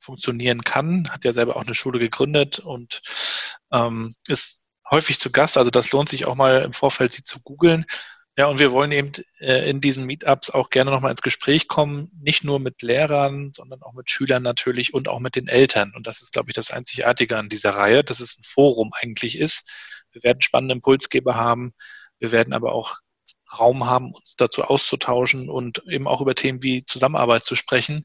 [0.00, 3.02] funktionieren kann, hat ja selber auch eine Schule gegründet und
[3.72, 5.58] ähm, ist häufig zu Gast.
[5.58, 7.84] Also das lohnt sich auch mal im Vorfeld, sie zu googeln.
[8.38, 12.08] Ja, und wir wollen eben äh, in diesen Meetups auch gerne nochmal ins Gespräch kommen,
[12.22, 15.92] nicht nur mit Lehrern, sondern auch mit Schülern natürlich und auch mit den Eltern.
[15.96, 19.40] Und das ist, glaube ich, das Einzigartige an dieser Reihe, dass es ein Forum eigentlich
[19.40, 19.72] ist.
[20.12, 21.72] Wir werden spannende Impulsgeber haben.
[22.20, 22.98] Wir werden aber auch
[23.58, 28.04] Raum haben, uns dazu auszutauschen und eben auch über Themen wie Zusammenarbeit zu sprechen.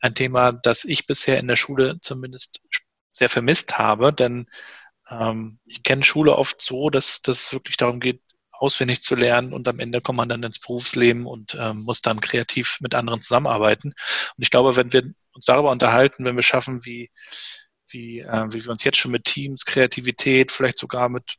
[0.00, 2.60] Ein Thema, das ich bisher in der Schule zumindest
[3.14, 4.44] sehr vermisst habe, denn
[5.08, 8.20] ähm, ich kenne Schule oft so, dass das wirklich darum geht,
[8.60, 12.20] auswendig zu lernen und am Ende kommt man dann ins Berufsleben und ähm, muss dann
[12.20, 13.88] kreativ mit anderen zusammenarbeiten.
[13.88, 17.10] Und ich glaube, wenn wir uns darüber unterhalten, wenn wir schaffen, wie,
[17.88, 21.36] wie, äh, wie wir uns jetzt schon mit Teams, Kreativität, vielleicht sogar mit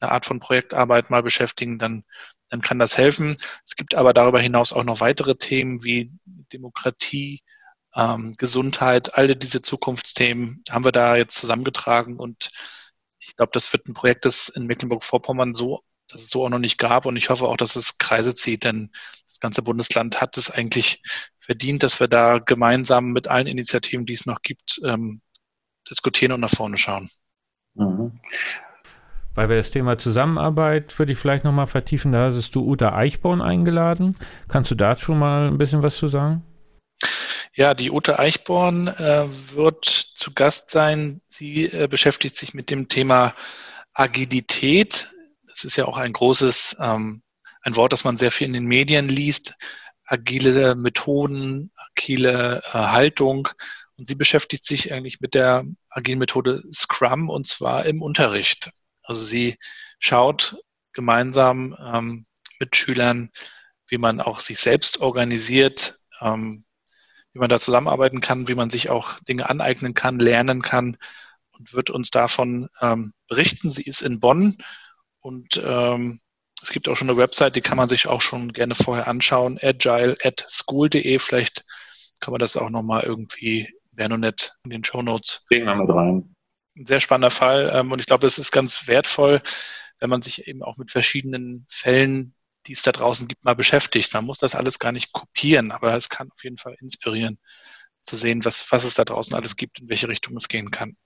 [0.00, 2.04] einer Art von Projektarbeit mal beschäftigen, dann,
[2.48, 3.36] dann kann das helfen.
[3.66, 6.12] Es gibt aber darüber hinaus auch noch weitere Themen wie
[6.52, 7.40] Demokratie,
[7.94, 12.50] ähm, Gesundheit, alle diese Zukunftsthemen haben wir da jetzt zusammengetragen und
[13.20, 15.82] ich glaube, das wird ein Projekt, das in Mecklenburg-Vorpommern so
[16.14, 17.06] dass es so auch noch nicht gab.
[17.06, 18.90] Und ich hoffe auch, dass es Kreise zieht, denn
[19.26, 21.02] das ganze Bundesland hat es eigentlich
[21.40, 25.20] verdient, dass wir da gemeinsam mit allen Initiativen, die es noch gibt, ähm,
[25.90, 27.10] diskutieren und nach vorne schauen.
[27.74, 28.20] Mhm.
[29.34, 32.12] Weil wir das Thema Zusammenarbeit würde ich vielleicht nochmal vertiefen.
[32.12, 34.16] Da hast du Uta Eichborn eingeladen.
[34.48, 36.44] Kannst du dazu schon mal ein bisschen was zu sagen?
[37.56, 41.20] Ja, die Ute Eichborn äh, wird zu Gast sein.
[41.26, 43.32] Sie äh, beschäftigt sich mit dem Thema
[43.92, 45.08] Agilität
[45.54, 47.22] es ist ja auch ein großes, ähm,
[47.62, 49.54] ein Wort, das man sehr viel in den Medien liest,
[50.04, 53.48] agile Methoden, agile äh, Haltung.
[53.96, 58.70] Und sie beschäftigt sich eigentlich mit der agilen Methode Scrum und zwar im Unterricht.
[59.02, 59.56] Also sie
[60.00, 60.56] schaut
[60.92, 62.26] gemeinsam ähm,
[62.58, 63.30] mit Schülern,
[63.86, 66.64] wie man auch sich selbst organisiert, ähm,
[67.32, 70.96] wie man da zusammenarbeiten kann, wie man sich auch Dinge aneignen kann, lernen kann
[71.52, 73.70] und wird uns davon ähm, berichten.
[73.70, 74.56] Sie ist in Bonn
[75.24, 76.20] und ähm,
[76.62, 79.58] es gibt auch schon eine Website, die kann man sich auch schon gerne vorher anschauen,
[79.60, 81.18] agile at school.de.
[81.18, 81.64] Vielleicht
[82.20, 85.44] kann man das auch nochmal irgendwie, nett, in den Show Notes.
[85.48, 86.34] Bringen wir mit rein.
[86.76, 87.70] Ein sehr spannender Fall.
[87.72, 89.42] Ähm, und ich glaube, es ist ganz wertvoll,
[89.98, 92.34] wenn man sich eben auch mit verschiedenen Fällen,
[92.66, 94.12] die es da draußen gibt, mal beschäftigt.
[94.12, 97.38] Man muss das alles gar nicht kopieren, aber es kann auf jeden Fall inspirieren,
[98.02, 100.96] zu sehen, was, was es da draußen alles gibt, in welche Richtung es gehen kann.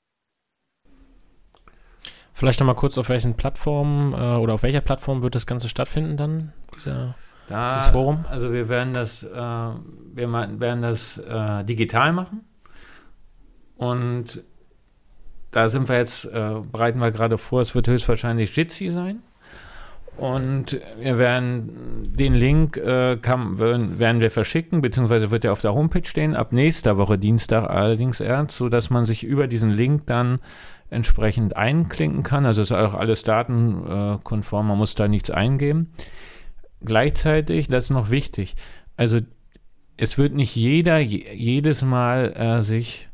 [2.38, 6.16] Vielleicht nochmal kurz, auf welchen Plattformen äh, oder auf welcher Plattform wird das Ganze stattfinden
[6.16, 6.52] dann?
[6.72, 7.16] Dieser
[7.48, 8.26] Da, das Forum?
[8.30, 12.44] Also wir werden das, äh, wir werden das äh, digital machen.
[13.76, 14.44] Und
[15.50, 19.20] da sind wir jetzt, äh, bereiten wir gerade vor, es wird höchstwahrscheinlich Jitsi sein.
[20.18, 25.74] Und wir werden den Link äh, kann, werden, wir verschicken, beziehungsweise wird er auf der
[25.74, 30.40] Homepage stehen, ab nächster Woche Dienstag allerdings erst, sodass man sich über diesen Link dann
[30.90, 32.46] entsprechend einklinken kann.
[32.46, 35.92] Also ist auch alles datenkonform, man muss da nichts eingeben.
[36.84, 38.56] Gleichzeitig, das ist noch wichtig,
[38.96, 39.20] also
[39.96, 43.08] es wird nicht jeder jedes Mal äh, sich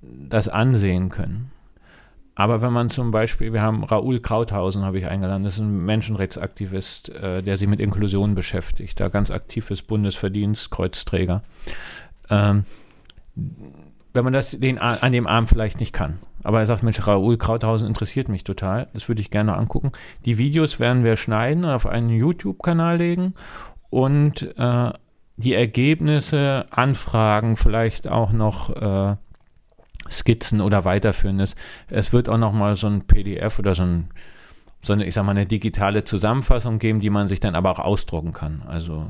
[0.00, 1.51] das ansehen können.
[2.34, 5.84] Aber wenn man zum Beispiel, wir haben Raoul Krauthausen, habe ich eingeladen, das ist ein
[5.84, 11.42] Menschenrechtsaktivist, äh, der sich mit Inklusion beschäftigt, da ganz aktiv ist, Bundesverdienstkreuzträger.
[12.30, 12.64] Ähm,
[14.14, 16.18] wenn man das den, an dem Abend vielleicht nicht kann.
[16.42, 19.92] Aber er sagt, Mensch, Raoul Krauthausen interessiert mich total, das würde ich gerne angucken.
[20.24, 23.34] Die Videos werden wir schneiden auf einen YouTube-Kanal legen
[23.90, 24.92] und äh,
[25.36, 29.16] die Ergebnisse, Anfragen, vielleicht auch noch äh,
[30.12, 31.54] Skizzen oder weiterführendes.
[31.90, 34.10] Es wird auch noch mal so ein PDF oder so ein
[34.84, 37.78] so eine, ich sag mal, eine digitale Zusammenfassung geben, die man sich dann aber auch
[37.78, 38.62] ausdrucken kann.
[38.66, 39.06] Also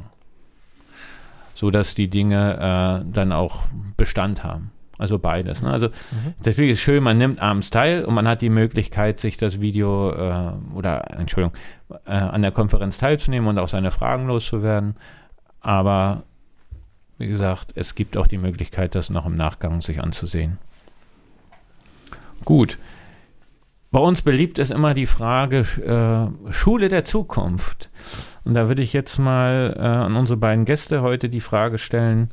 [1.54, 3.60] so, dass die Dinge äh, dann auch
[3.96, 4.70] Bestand haben.
[4.98, 5.62] Also beides.
[5.62, 5.70] Ne?
[5.70, 6.34] Also mhm.
[6.44, 9.60] deswegen ist es schön, man nimmt abends teil und man hat die Möglichkeit, sich das
[9.60, 11.56] Video äh, oder Entschuldigung,
[12.04, 14.96] äh, an der Konferenz teilzunehmen und auch seine Fragen loszuwerden.
[15.60, 16.24] Aber
[17.18, 20.58] wie gesagt, es gibt auch die Möglichkeit, das noch im Nachgang sich anzusehen.
[22.44, 22.78] Gut.
[23.90, 25.66] Bei uns beliebt ist immer die Frage
[26.46, 27.90] äh, Schule der Zukunft.
[28.44, 32.30] Und da würde ich jetzt mal äh, an unsere beiden Gäste heute die Frage stellen,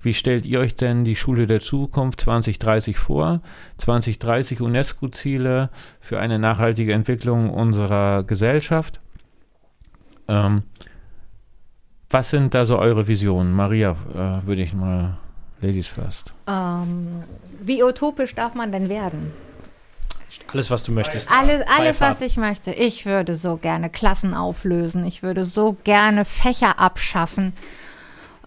[0.00, 3.40] wie stellt ihr euch denn die Schule der Zukunft 2030 vor?
[3.78, 9.00] 2030 UNESCO-Ziele für eine nachhaltige Entwicklung unserer Gesellschaft.
[10.28, 10.62] Ähm,
[12.10, 13.52] was sind da so eure Visionen?
[13.52, 15.18] Maria, äh, würde ich mal
[15.60, 16.34] Ladies first.
[16.46, 17.24] Ähm,
[17.62, 19.32] wie utopisch darf man denn werden?
[20.52, 21.30] Alles, was du möchtest.
[21.36, 22.72] Alles, alles was ich möchte.
[22.72, 25.06] Ich würde so gerne Klassen auflösen.
[25.06, 27.52] Ich würde so gerne Fächer abschaffen.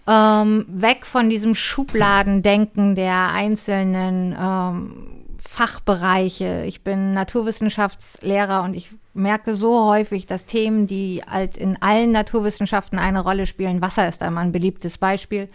[0.06, 6.64] Ähm, weg von diesem Schubladendenken der einzelnen ähm, Fachbereiche.
[6.66, 12.98] Ich bin Naturwissenschaftslehrer und ich merke so häufig, dass Themen, die halt in allen Naturwissenschaften
[12.98, 15.48] eine Rolle spielen, Wasser ist einmal ein beliebtes Beispiel,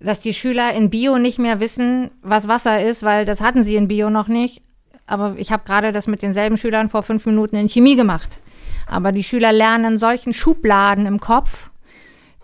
[0.00, 3.76] dass die Schüler in Bio nicht mehr wissen, was Wasser ist, weil das hatten sie
[3.76, 4.62] in Bio noch nicht.
[5.08, 8.40] Aber ich habe gerade das mit denselben Schülern vor fünf Minuten in Chemie gemacht.
[8.86, 11.70] Aber die Schüler lernen solchen Schubladen im Kopf,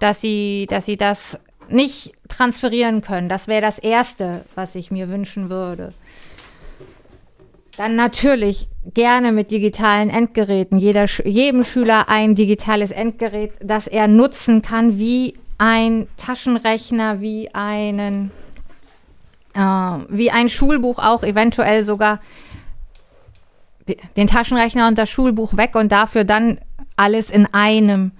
[0.00, 3.29] dass sie, dass sie das nicht transferieren können.
[3.29, 5.92] Das wäre das Erste, was ich mir wünschen würde.
[7.77, 10.79] Dann natürlich gerne mit digitalen Endgeräten.
[10.79, 18.31] Jeder, jedem Schüler ein digitales Endgerät, das er nutzen kann, wie ein Taschenrechner wie einen,
[19.55, 19.61] äh,
[20.09, 22.20] wie ein Schulbuch auch eventuell sogar
[24.16, 26.59] den Taschenrechner und das Schulbuch weg und dafür dann
[26.97, 28.12] alles in einem.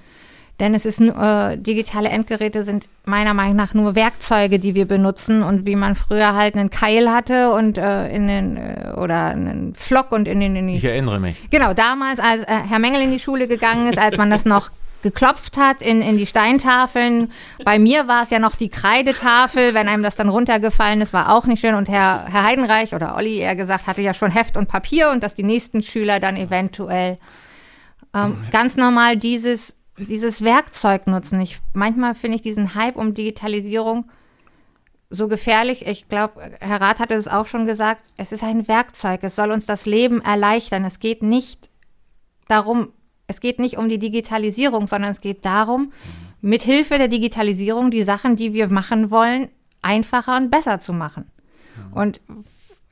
[0.61, 5.43] Denn es ist äh, digitale Endgeräte sind meiner Meinung nach nur Werkzeuge, die wir benutzen
[5.43, 9.75] und wie man früher halt einen Keil hatte und äh, in den äh, oder einen
[9.75, 11.51] Flock und in den in die, Ich erinnere mich.
[11.51, 14.71] Genau, damals als äh, Herr Mengel in die Schule gegangen ist, als man das noch
[15.05, 17.31] geklopft hat in, in die Steintafeln.
[17.63, 21.31] Bei mir war es ja noch die Kreidetafel, wenn einem das dann runtergefallen ist, war
[21.33, 21.75] auch nicht schön.
[21.75, 25.23] Und Herr, Herr Heidenreich oder Olli eher gesagt, hatte ja schon Heft und Papier und
[25.23, 27.19] dass die nächsten Schüler dann eventuell
[28.15, 31.39] ähm, ganz normal dieses, dieses Werkzeug nutzen.
[31.43, 34.11] Ich, manchmal finde ich diesen Hype um Digitalisierung
[35.11, 35.87] so gefährlich.
[35.87, 39.21] Ich glaube, Herr Rath hatte es auch schon gesagt, es ist ein Werkzeug.
[39.23, 40.83] Es soll uns das Leben erleichtern.
[40.87, 41.69] Es geht nicht
[42.49, 42.94] darum,
[43.27, 45.93] es geht nicht um die Digitalisierung, sondern es geht darum,
[46.41, 49.49] mit Hilfe der Digitalisierung die Sachen, die wir machen wollen,
[49.81, 51.31] einfacher und besser zu machen.
[51.93, 52.21] Und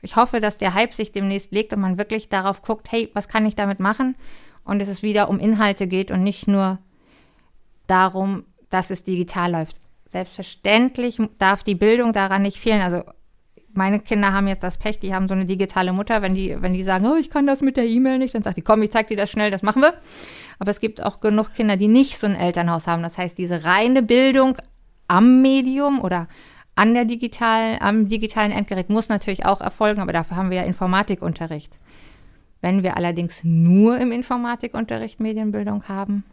[0.01, 3.27] ich hoffe, dass der Hype sich demnächst legt und man wirklich darauf guckt, hey, was
[3.27, 4.15] kann ich damit machen?
[4.65, 6.79] Und es ist wieder um Inhalte geht und nicht nur
[7.87, 9.79] darum, dass es digital läuft.
[10.05, 12.81] Selbstverständlich darf die Bildung daran nicht fehlen.
[12.81, 13.03] Also
[13.73, 16.21] meine Kinder haben jetzt das Pech, die haben so eine digitale Mutter.
[16.21, 18.57] Wenn die, wenn die sagen, oh, ich kann das mit der E-Mail nicht, dann sagt
[18.57, 19.93] die, komm, ich zeig dir das schnell, das machen wir.
[20.59, 23.03] Aber es gibt auch genug Kinder, die nicht so ein Elternhaus haben.
[23.03, 24.57] Das heißt, diese reine Bildung
[25.07, 26.27] am Medium oder
[26.75, 30.63] an der digitalen, am digitalen Endgerät muss natürlich auch erfolgen, aber dafür haben wir ja
[30.63, 31.77] Informatikunterricht.
[32.61, 36.23] Wenn wir allerdings nur im Informatikunterricht Medienbildung haben,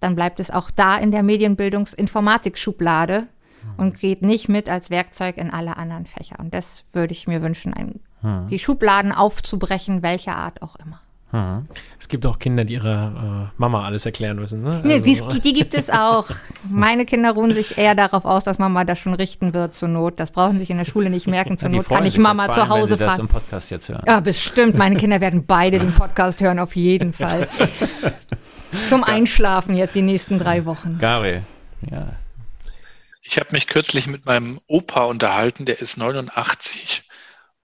[0.00, 3.26] dann bleibt es auch da in der Medienbildungsinformatik-Schublade
[3.76, 6.36] und geht nicht mit als Werkzeug in alle anderen Fächer.
[6.38, 8.46] Und das würde ich mir wünschen, ein, hm.
[8.48, 11.00] die Schubladen aufzubrechen, welcher Art auch immer.
[11.32, 11.66] Mhm.
[11.98, 14.62] Es gibt auch Kinder, die ihrer äh, Mama alles erklären müssen.
[14.62, 14.80] Ne?
[14.84, 15.28] Nee, also.
[15.30, 16.30] die, die, gibt es auch.
[16.70, 20.20] Meine Kinder ruhen sich eher darauf aus, dass Mama das schon richten wird zur Not.
[20.20, 21.58] Das brauchen sie sich in der Schule nicht merken.
[21.58, 23.10] Zur Not kann ich Mama zu Hause fragen.
[23.10, 24.02] Das im Podcast jetzt hören.
[24.06, 24.76] Ja, bestimmt.
[24.76, 27.48] Meine Kinder werden beide den Podcast hören, auf jeden Fall.
[28.88, 30.98] Zum Einschlafen jetzt die nächsten drei Wochen.
[31.00, 31.42] Gabriel,
[31.90, 32.08] ja.
[33.28, 37.02] Ich habe mich kürzlich mit meinem Opa unterhalten, der ist 89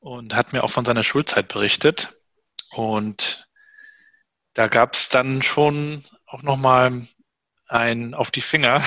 [0.01, 2.13] und hat mir auch von seiner Schulzeit berichtet.
[2.73, 3.49] Und
[4.55, 7.07] da gab es dann schon auch nochmal
[7.69, 8.83] ein auf die Finger,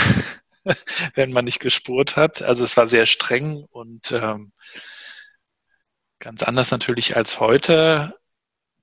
[1.16, 2.42] wenn man nicht gespurt hat.
[2.42, 4.52] Also es war sehr streng und ähm,
[6.20, 8.20] ganz anders natürlich als heute.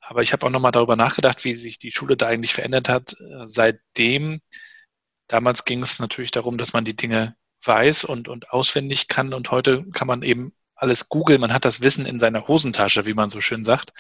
[0.01, 3.15] Aber ich habe auch nochmal darüber nachgedacht, wie sich die Schule da eigentlich verändert hat.
[3.45, 4.41] Seitdem,
[5.29, 9.35] damals ging es natürlich darum, dass man die Dinge weiß und, und auswendig kann.
[9.35, 11.41] Und heute kann man eben alles googeln.
[11.41, 13.93] Man hat das Wissen in seiner Hosentasche, wie man so schön sagt.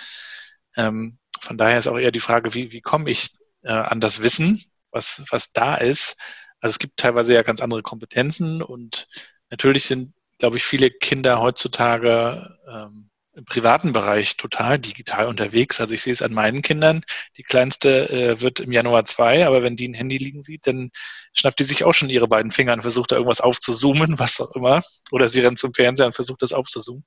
[0.76, 3.30] Ähm, von daher ist auch eher die Frage, wie, wie komme ich
[3.62, 6.16] äh, an das Wissen, was, was da ist.
[6.60, 9.08] Also es gibt teilweise ja ganz andere Kompetenzen und
[9.50, 15.80] natürlich sind, glaube ich, viele Kinder heutzutage ähm, im privaten Bereich total digital unterwegs.
[15.80, 17.02] Also ich sehe es an meinen Kindern.
[17.36, 20.90] Die kleinste äh, wird im Januar zwei, aber wenn die ein Handy liegen sieht, dann
[21.32, 24.54] schnappt die sich auch schon ihre beiden Finger und versucht da irgendwas aufzuzoomen, was auch
[24.54, 24.82] immer.
[25.10, 27.04] Oder sie rennt zum Fernseher und versucht das aufzuzoomen.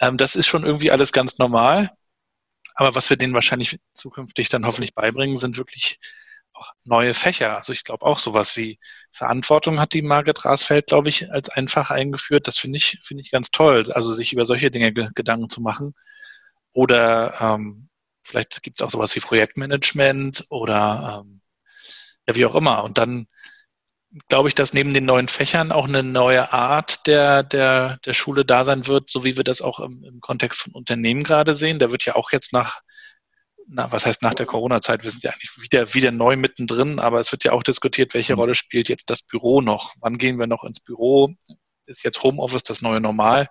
[0.00, 1.90] Ähm, das ist schon irgendwie alles ganz normal.
[2.74, 5.98] Aber was wir denen wahrscheinlich zukünftig dann hoffentlich beibringen, sind wirklich
[6.54, 7.56] auch neue Fächer.
[7.56, 8.78] Also ich glaube auch sowas wie
[9.12, 12.46] Verantwortung hat die Margit Rasfeld, glaube ich, als einfach eingeführt.
[12.46, 13.84] Das finde ich, finde ich ganz toll.
[13.92, 15.94] Also sich über solche Dinge Gedanken zu machen.
[16.72, 17.88] Oder ähm,
[18.22, 21.40] vielleicht gibt es auch sowas wie Projektmanagement oder ähm,
[22.26, 22.84] ja, wie auch immer.
[22.84, 23.26] Und dann
[24.28, 28.44] glaube ich, dass neben den neuen Fächern auch eine neue Art der, der, der Schule
[28.44, 31.78] da sein wird, so wie wir das auch im, im Kontext von Unternehmen gerade sehen.
[31.78, 32.82] Da wird ja auch jetzt nach,
[33.66, 35.04] na, was heißt nach der Corona-Zeit?
[35.04, 38.34] Wir sind ja eigentlich wieder, wieder neu mittendrin, aber es wird ja auch diskutiert, welche
[38.34, 38.40] mhm.
[38.40, 39.94] Rolle spielt jetzt das Büro noch?
[40.00, 41.32] Wann gehen wir noch ins Büro?
[41.86, 43.48] Ist jetzt Homeoffice das neue Normal?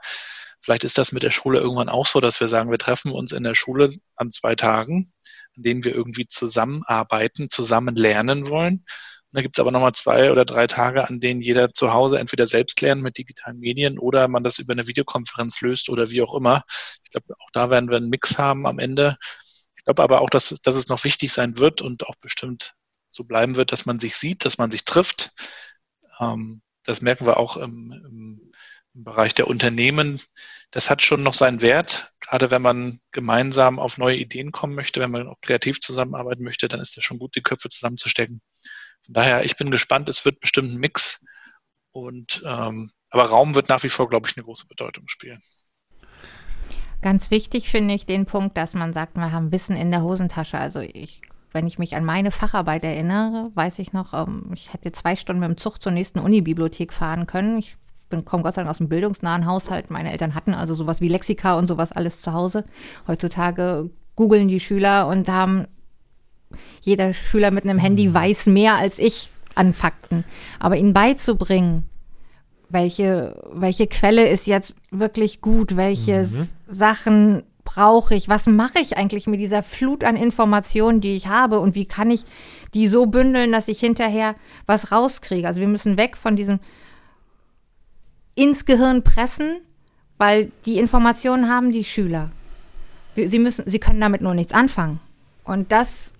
[0.62, 3.32] Vielleicht ist das mit der Schule irgendwann auch so, dass wir sagen, wir treffen uns
[3.34, 5.12] in der Schule an zwei Tagen,
[5.58, 8.86] an denen wir irgendwie zusammenarbeiten, zusammen lernen wollen
[9.34, 12.46] da gibt es aber nochmal zwei oder drei Tage, an denen jeder zu Hause entweder
[12.46, 16.36] selbst lernt mit digitalen Medien oder man das über eine Videokonferenz löst oder wie auch
[16.36, 16.64] immer.
[17.04, 19.18] Ich glaube, auch da werden wir einen Mix haben am Ende.
[19.84, 22.74] Ich glaube aber auch, dass, dass es noch wichtig sein wird und auch bestimmt
[23.10, 25.32] so bleiben wird, dass man sich sieht, dass man sich trifft.
[26.22, 28.52] Ähm, das merken wir auch im, im,
[28.94, 30.22] im Bereich der Unternehmen.
[30.72, 32.14] Das hat schon noch seinen Wert.
[32.22, 36.70] Gerade wenn man gemeinsam auf neue Ideen kommen möchte, wenn man auch kreativ zusammenarbeiten möchte,
[36.70, 38.42] dann ist es schon gut, die Köpfe zusammenzustecken.
[39.06, 41.26] Von daher, ich bin gespannt, es wird bestimmt ein Mix.
[41.92, 45.40] Und ähm, aber Raum wird nach wie vor, glaube ich, eine große Bedeutung spielen.
[47.04, 50.58] Ganz wichtig finde ich den Punkt, dass man sagt, wir haben Wissen in der Hosentasche.
[50.58, 54.94] Also ich, wenn ich mich an meine Facharbeit erinnere, weiß ich noch, ähm, ich hätte
[54.94, 57.58] zwei Stunden mit dem Zug zur nächsten Unibibliothek fahren können.
[57.58, 57.76] Ich
[58.10, 59.92] bin, komme Gott sei Dank aus einem bildungsnahen Haushalt.
[59.92, 62.64] Meine Eltern hatten also sowas wie Lexika und sowas alles zu Hause.
[63.06, 65.68] Heutzutage googeln die Schüler und haben
[66.80, 68.14] jeder Schüler mit einem Handy mhm.
[68.14, 70.24] weiß mehr als ich an Fakten.
[70.58, 71.90] Aber ihnen beizubringen,
[72.74, 76.48] welche, welche Quelle ist jetzt wirklich gut, welche mhm.
[76.68, 81.60] Sachen brauche ich, was mache ich eigentlich mit dieser Flut an Informationen, die ich habe
[81.60, 82.26] und wie kann ich
[82.74, 85.48] die so bündeln, dass ich hinterher was rauskriege.
[85.48, 86.60] Also wir müssen weg von diesem
[88.36, 89.62] ins Gehirn pressen,
[90.18, 92.32] weil die Informationen haben die Schüler.
[93.16, 95.00] Sie müssen, sie können damit nur nichts anfangen.
[95.44, 96.13] Und das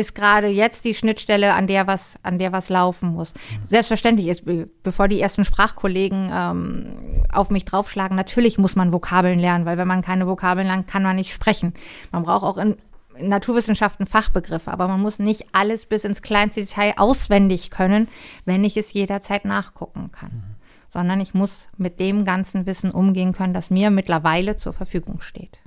[0.00, 3.34] ist gerade jetzt die Schnittstelle, an der was, an der was laufen muss.
[3.64, 4.44] Selbstverständlich ist,
[4.82, 9.86] bevor die ersten Sprachkollegen ähm, auf mich draufschlagen, natürlich muss man Vokabeln lernen, weil wenn
[9.86, 11.74] man keine Vokabeln lernt, kann man nicht sprechen.
[12.10, 12.76] Man braucht auch in,
[13.14, 18.08] in Naturwissenschaften Fachbegriffe, aber man muss nicht alles bis ins kleinste Detail auswendig können,
[18.46, 20.30] wenn ich es jederzeit nachgucken kann.
[20.30, 20.54] Mhm.
[20.88, 25.60] Sondern ich muss mit dem ganzen Wissen umgehen können, das mir mittlerweile zur Verfügung steht.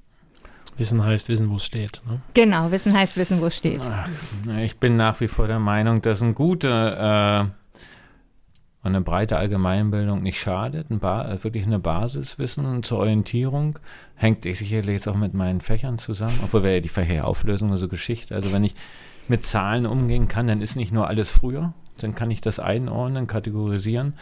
[0.77, 2.01] Wissen heißt wissen, wo es steht.
[2.07, 2.21] Ne?
[2.33, 3.81] Genau, Wissen heißt wissen, wo es steht.
[3.83, 4.07] Ach,
[4.61, 7.63] ich bin nach wie vor der Meinung, dass ein gute äh,
[8.83, 13.79] eine breite Allgemeinbildung nicht schadet, ein wirklich eine Basiswissen zur Orientierung
[14.15, 17.71] hängt ich sicherlich jetzt auch mit meinen Fächern zusammen, obwohl wir ja die Fächer auflösen,
[17.71, 18.35] also Geschichte.
[18.35, 18.75] Also wenn ich
[19.29, 23.25] mit Zahlen umgehen kann, dann ist nicht nur alles früher, dann kann ich das einordnen,
[23.25, 24.15] kategorisieren.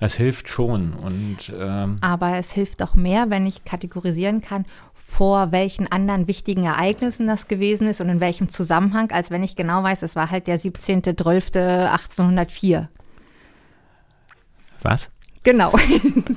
[0.00, 0.94] Das hilft schon.
[0.94, 4.64] Und, ähm Aber es hilft doch mehr, wenn ich kategorisieren kann,
[5.10, 9.56] vor welchen anderen wichtigen Ereignissen das gewesen ist und in welchem Zusammenhang, als wenn ich
[9.56, 12.86] genau weiß, es war halt der 17.12.1804.
[14.82, 15.10] Was?
[15.42, 15.72] Genau.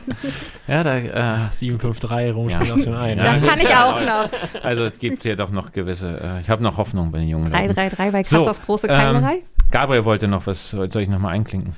[0.67, 2.73] ja, da äh, 753 rumspielen ja.
[2.73, 3.19] aus dem einen.
[3.19, 4.27] Das kann ich auch noch.
[4.63, 7.51] Also es gibt hier doch noch gewisse, äh, ich habe noch Hoffnung bei den Jungen.
[7.51, 9.35] 333 bei Kassos so, große Keilerei.
[9.35, 11.75] Ähm, Gabriel wollte noch was, soll ich nochmal einklinken?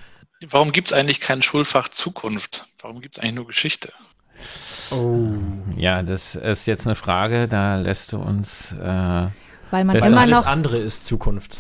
[0.50, 2.64] Warum gibt es eigentlich kein Schulfach Zukunft?
[2.80, 3.92] Warum gibt es eigentlich nur Geschichte?
[4.92, 5.34] Oh.
[5.76, 8.74] Ja, das ist jetzt eine Frage, da lässt du uns.
[8.74, 9.28] Äh,
[9.72, 10.46] Weil man immer noch.
[10.46, 11.60] andere ist Zukunft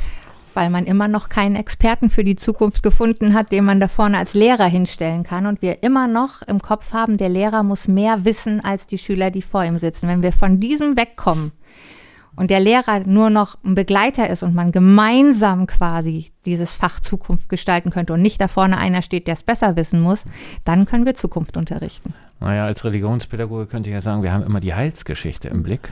[0.55, 4.17] weil man immer noch keinen Experten für die Zukunft gefunden hat, den man da vorne
[4.17, 5.45] als Lehrer hinstellen kann.
[5.45, 9.32] Und wir immer noch im Kopf haben, der Lehrer muss mehr wissen als die Schüler,
[9.32, 10.07] die vor ihm sitzen.
[10.07, 11.51] Wenn wir von diesem wegkommen
[12.36, 17.49] und der Lehrer nur noch ein Begleiter ist und man gemeinsam quasi dieses Fach Zukunft
[17.49, 20.23] gestalten könnte und nicht da vorne einer steht, der es besser wissen muss,
[20.63, 22.13] dann können wir Zukunft unterrichten.
[22.39, 25.91] Naja, als Religionspädagoge könnte ich ja sagen, wir haben immer die Heilsgeschichte im Blick.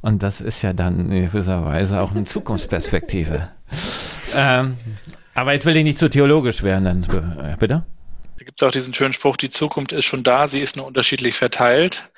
[0.00, 3.48] Und das ist ja dann in gewisser Weise auch eine Zukunftsperspektive.
[4.36, 4.76] ähm,
[5.34, 7.84] aber jetzt will ich nicht zu theologisch werden, dann äh, bitte.
[8.38, 10.86] Da gibt es auch diesen schönen Spruch, die Zukunft ist schon da, sie ist nur
[10.86, 12.10] unterschiedlich verteilt.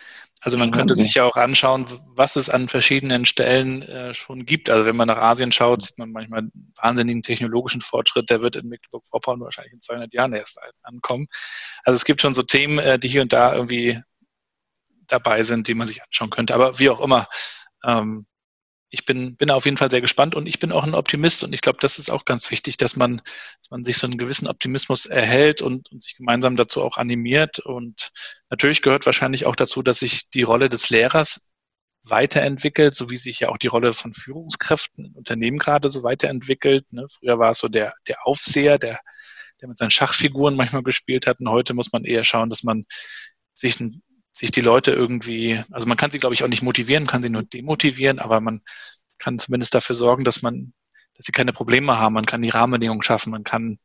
[0.43, 4.70] Also man könnte sich ja auch anschauen, was es an verschiedenen Stellen äh, schon gibt.
[4.70, 8.57] Also wenn man nach Asien schaut, sieht man manchmal einen wahnsinnigen technologischen Fortschritt, der wird
[8.57, 11.26] in Mecklenburg-Vorpommern wahrscheinlich in 200 Jahren erst ankommen.
[11.84, 14.01] Also es gibt schon so Themen, äh, die hier und da irgendwie
[15.07, 16.55] dabei sind, die man sich anschauen könnte.
[16.55, 17.26] Aber wie auch immer,
[17.84, 18.26] ähm,
[18.91, 21.55] ich bin, bin auf jeden Fall sehr gespannt und ich bin auch ein Optimist und
[21.55, 24.49] ich glaube, das ist auch ganz wichtig, dass man, dass man sich so einen gewissen
[24.49, 27.61] Optimismus erhält und, und sich gemeinsam dazu auch animiert.
[27.61, 28.11] Und
[28.51, 31.53] natürlich gehört wahrscheinlich auch dazu, dass sich die Rolle des Lehrers
[32.03, 36.93] weiterentwickelt, so wie sich ja auch die Rolle von Führungskräften in Unternehmen gerade so weiterentwickelt.
[36.93, 37.07] Ne?
[37.16, 38.99] Früher war es so der, der Aufseher, der,
[39.61, 41.38] der mit seinen Schachfiguren manchmal gespielt hat.
[41.38, 42.84] Und heute muss man eher schauen, dass man
[43.55, 44.03] sich ein
[44.33, 47.31] sich die Leute irgendwie, also man kann sie, glaube ich, auch nicht motivieren, kann sie
[47.31, 48.62] nur demotivieren, aber man
[49.18, 50.72] kann zumindest dafür sorgen, dass man,
[51.16, 52.14] dass sie keine Probleme haben.
[52.14, 53.78] Man kann die Rahmenbedingungen schaffen, man kann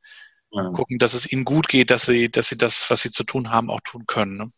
[0.52, 0.70] ja.
[0.70, 3.52] gucken, dass es ihnen gut geht, dass sie, dass sie das, was sie zu tun
[3.52, 4.38] haben, auch tun können.
[4.38, 4.50] Ne?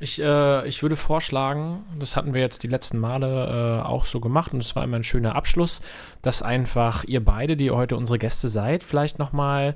[0.00, 4.20] Ich, äh, ich würde vorschlagen, das hatten wir jetzt die letzten Male äh, auch so
[4.20, 5.82] gemacht und es war immer ein schöner Abschluss,
[6.20, 9.74] dass einfach ihr beide, die heute unsere Gäste seid, vielleicht nochmal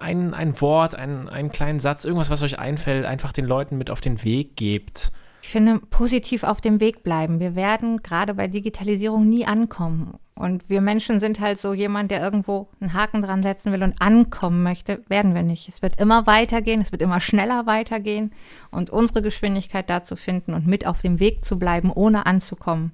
[0.00, 3.90] ein, ein Wort, ein, einen kleinen Satz, irgendwas, was euch einfällt, einfach den Leuten mit
[3.90, 5.12] auf den Weg gebt?
[5.42, 7.40] Ich finde, positiv auf dem Weg bleiben.
[7.40, 10.18] Wir werden gerade bei Digitalisierung nie ankommen.
[10.34, 14.00] Und wir Menschen sind halt so jemand, der irgendwo einen Haken dran setzen will und
[14.00, 15.68] ankommen möchte, werden wir nicht.
[15.68, 18.32] Es wird immer weitergehen, es wird immer schneller weitergehen.
[18.70, 22.92] Und unsere Geschwindigkeit da zu finden und mit auf dem Weg zu bleiben, ohne anzukommen,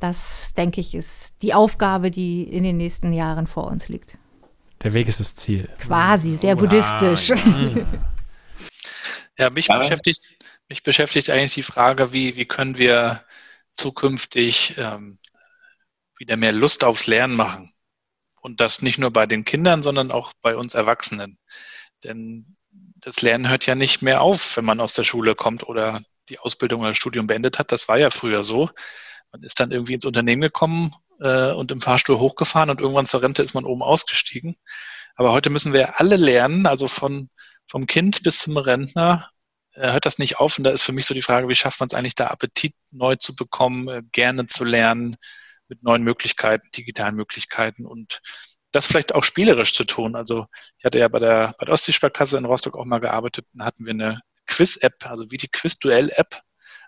[0.00, 4.18] das, denke ich, ist die Aufgabe, die in den nächsten Jahren vor uns liegt.
[4.82, 5.68] Der Weg ist das Ziel.
[5.78, 7.28] Quasi, sehr buddhistisch.
[7.28, 7.36] Ja,
[9.38, 9.78] ja mich, ja.
[9.78, 10.22] beschäftigt,
[10.68, 13.24] mich beschäftigt eigentlich die Frage, wie, wie können wir
[13.72, 15.18] zukünftig ähm,
[16.18, 17.72] wieder mehr Lust aufs Lernen machen.
[18.40, 21.38] Und das nicht nur bei den Kindern, sondern auch bei uns Erwachsenen.
[22.02, 22.56] Denn
[22.96, 26.40] das Lernen hört ja nicht mehr auf, wenn man aus der Schule kommt oder die
[26.40, 27.70] Ausbildung oder das Studium beendet hat.
[27.70, 28.70] Das war ja früher so.
[29.32, 33.22] Man ist dann irgendwie ins Unternehmen gekommen äh, und im Fahrstuhl hochgefahren und irgendwann zur
[33.22, 34.56] Rente ist man oben ausgestiegen.
[35.16, 37.28] Aber heute müssen wir alle lernen, also von,
[37.66, 39.30] vom Kind bis zum Rentner,
[39.72, 40.58] äh, hört das nicht auf.
[40.58, 42.74] Und da ist für mich so die Frage, wie schafft man es eigentlich, da Appetit
[42.90, 45.16] neu zu bekommen, äh, gerne zu lernen,
[45.68, 48.20] mit neuen Möglichkeiten, digitalen Möglichkeiten und
[48.72, 50.16] das vielleicht auch spielerisch zu tun.
[50.16, 50.46] Also
[50.78, 53.86] ich hatte ja bei der, bei der Ostseesparkasse in Rostock auch mal gearbeitet, da hatten
[53.86, 56.42] wir eine Quiz-App, also wie die Quiz-Duell-App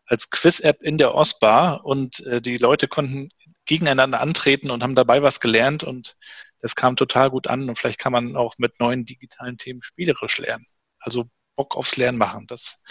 [0.07, 3.31] als Quiz-App in der OSBAR und äh, die Leute konnten
[3.65, 6.17] gegeneinander antreten und haben dabei was gelernt und
[6.61, 10.39] das kam total gut an und vielleicht kann man auch mit neuen digitalen Themen spielerisch
[10.39, 10.67] lernen.
[10.99, 11.25] Also
[11.57, 12.85] Bock aufs Lernen machen, das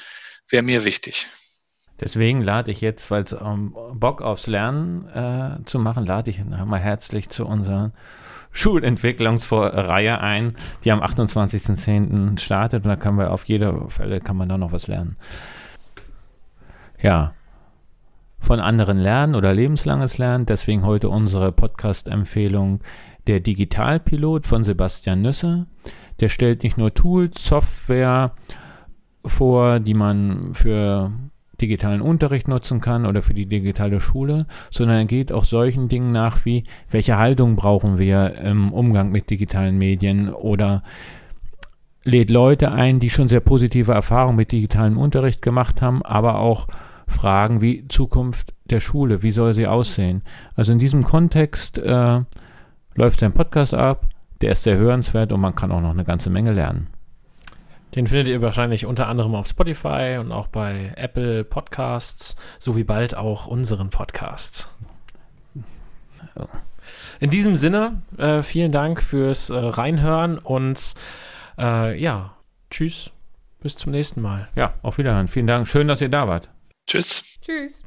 [0.47, 1.27] wäre mir wichtig.
[1.99, 6.43] Deswegen lade ich jetzt, weil es um Bock aufs Lernen äh, zu machen, lade ich
[6.43, 7.91] mal herzlich zu unserer
[8.51, 12.39] Schulentwicklungsreihe ein, die am 28.10.
[12.39, 15.17] startet und da kann man auf jede Fälle kann man da noch was lernen.
[17.03, 17.33] Ja,
[18.39, 20.45] von anderen lernen oder lebenslanges Lernen.
[20.45, 22.79] Deswegen heute unsere Podcast-Empfehlung
[23.27, 25.67] der Digitalpilot von Sebastian Nüsse.
[26.21, 28.31] Der stellt nicht nur Tools, Software
[29.25, 31.11] vor, die man für
[31.59, 36.13] digitalen Unterricht nutzen kann oder für die digitale Schule, sondern er geht auch solchen Dingen
[36.13, 40.83] nach wie, welche Haltung brauchen wir im Umgang mit digitalen Medien oder
[42.05, 46.67] lädt Leute ein, die schon sehr positive Erfahrungen mit digitalem Unterricht gemacht haben, aber auch
[47.07, 50.23] Fragen wie Zukunft der Schule, wie soll sie aussehen.
[50.55, 52.21] Also in diesem Kontext äh,
[52.95, 54.07] läuft sein Podcast ab,
[54.41, 56.87] der ist sehr hörenswert und man kann auch noch eine ganze Menge lernen.
[57.95, 63.15] Den findet ihr wahrscheinlich unter anderem auf Spotify und auch bei Apple Podcasts, sowie bald
[63.15, 64.69] auch unseren Podcast.
[67.19, 70.95] In diesem Sinne, äh, vielen Dank fürs äh, Reinhören und
[71.57, 72.35] äh, ja,
[72.69, 73.11] tschüss.
[73.61, 74.49] Bis zum nächsten Mal.
[74.55, 75.29] Ja, auf Wiederhören.
[75.29, 75.67] Vielen Dank.
[75.67, 76.49] Schön, dass ihr da wart.
[76.87, 77.23] Tschüss.
[77.41, 77.83] Tschüss.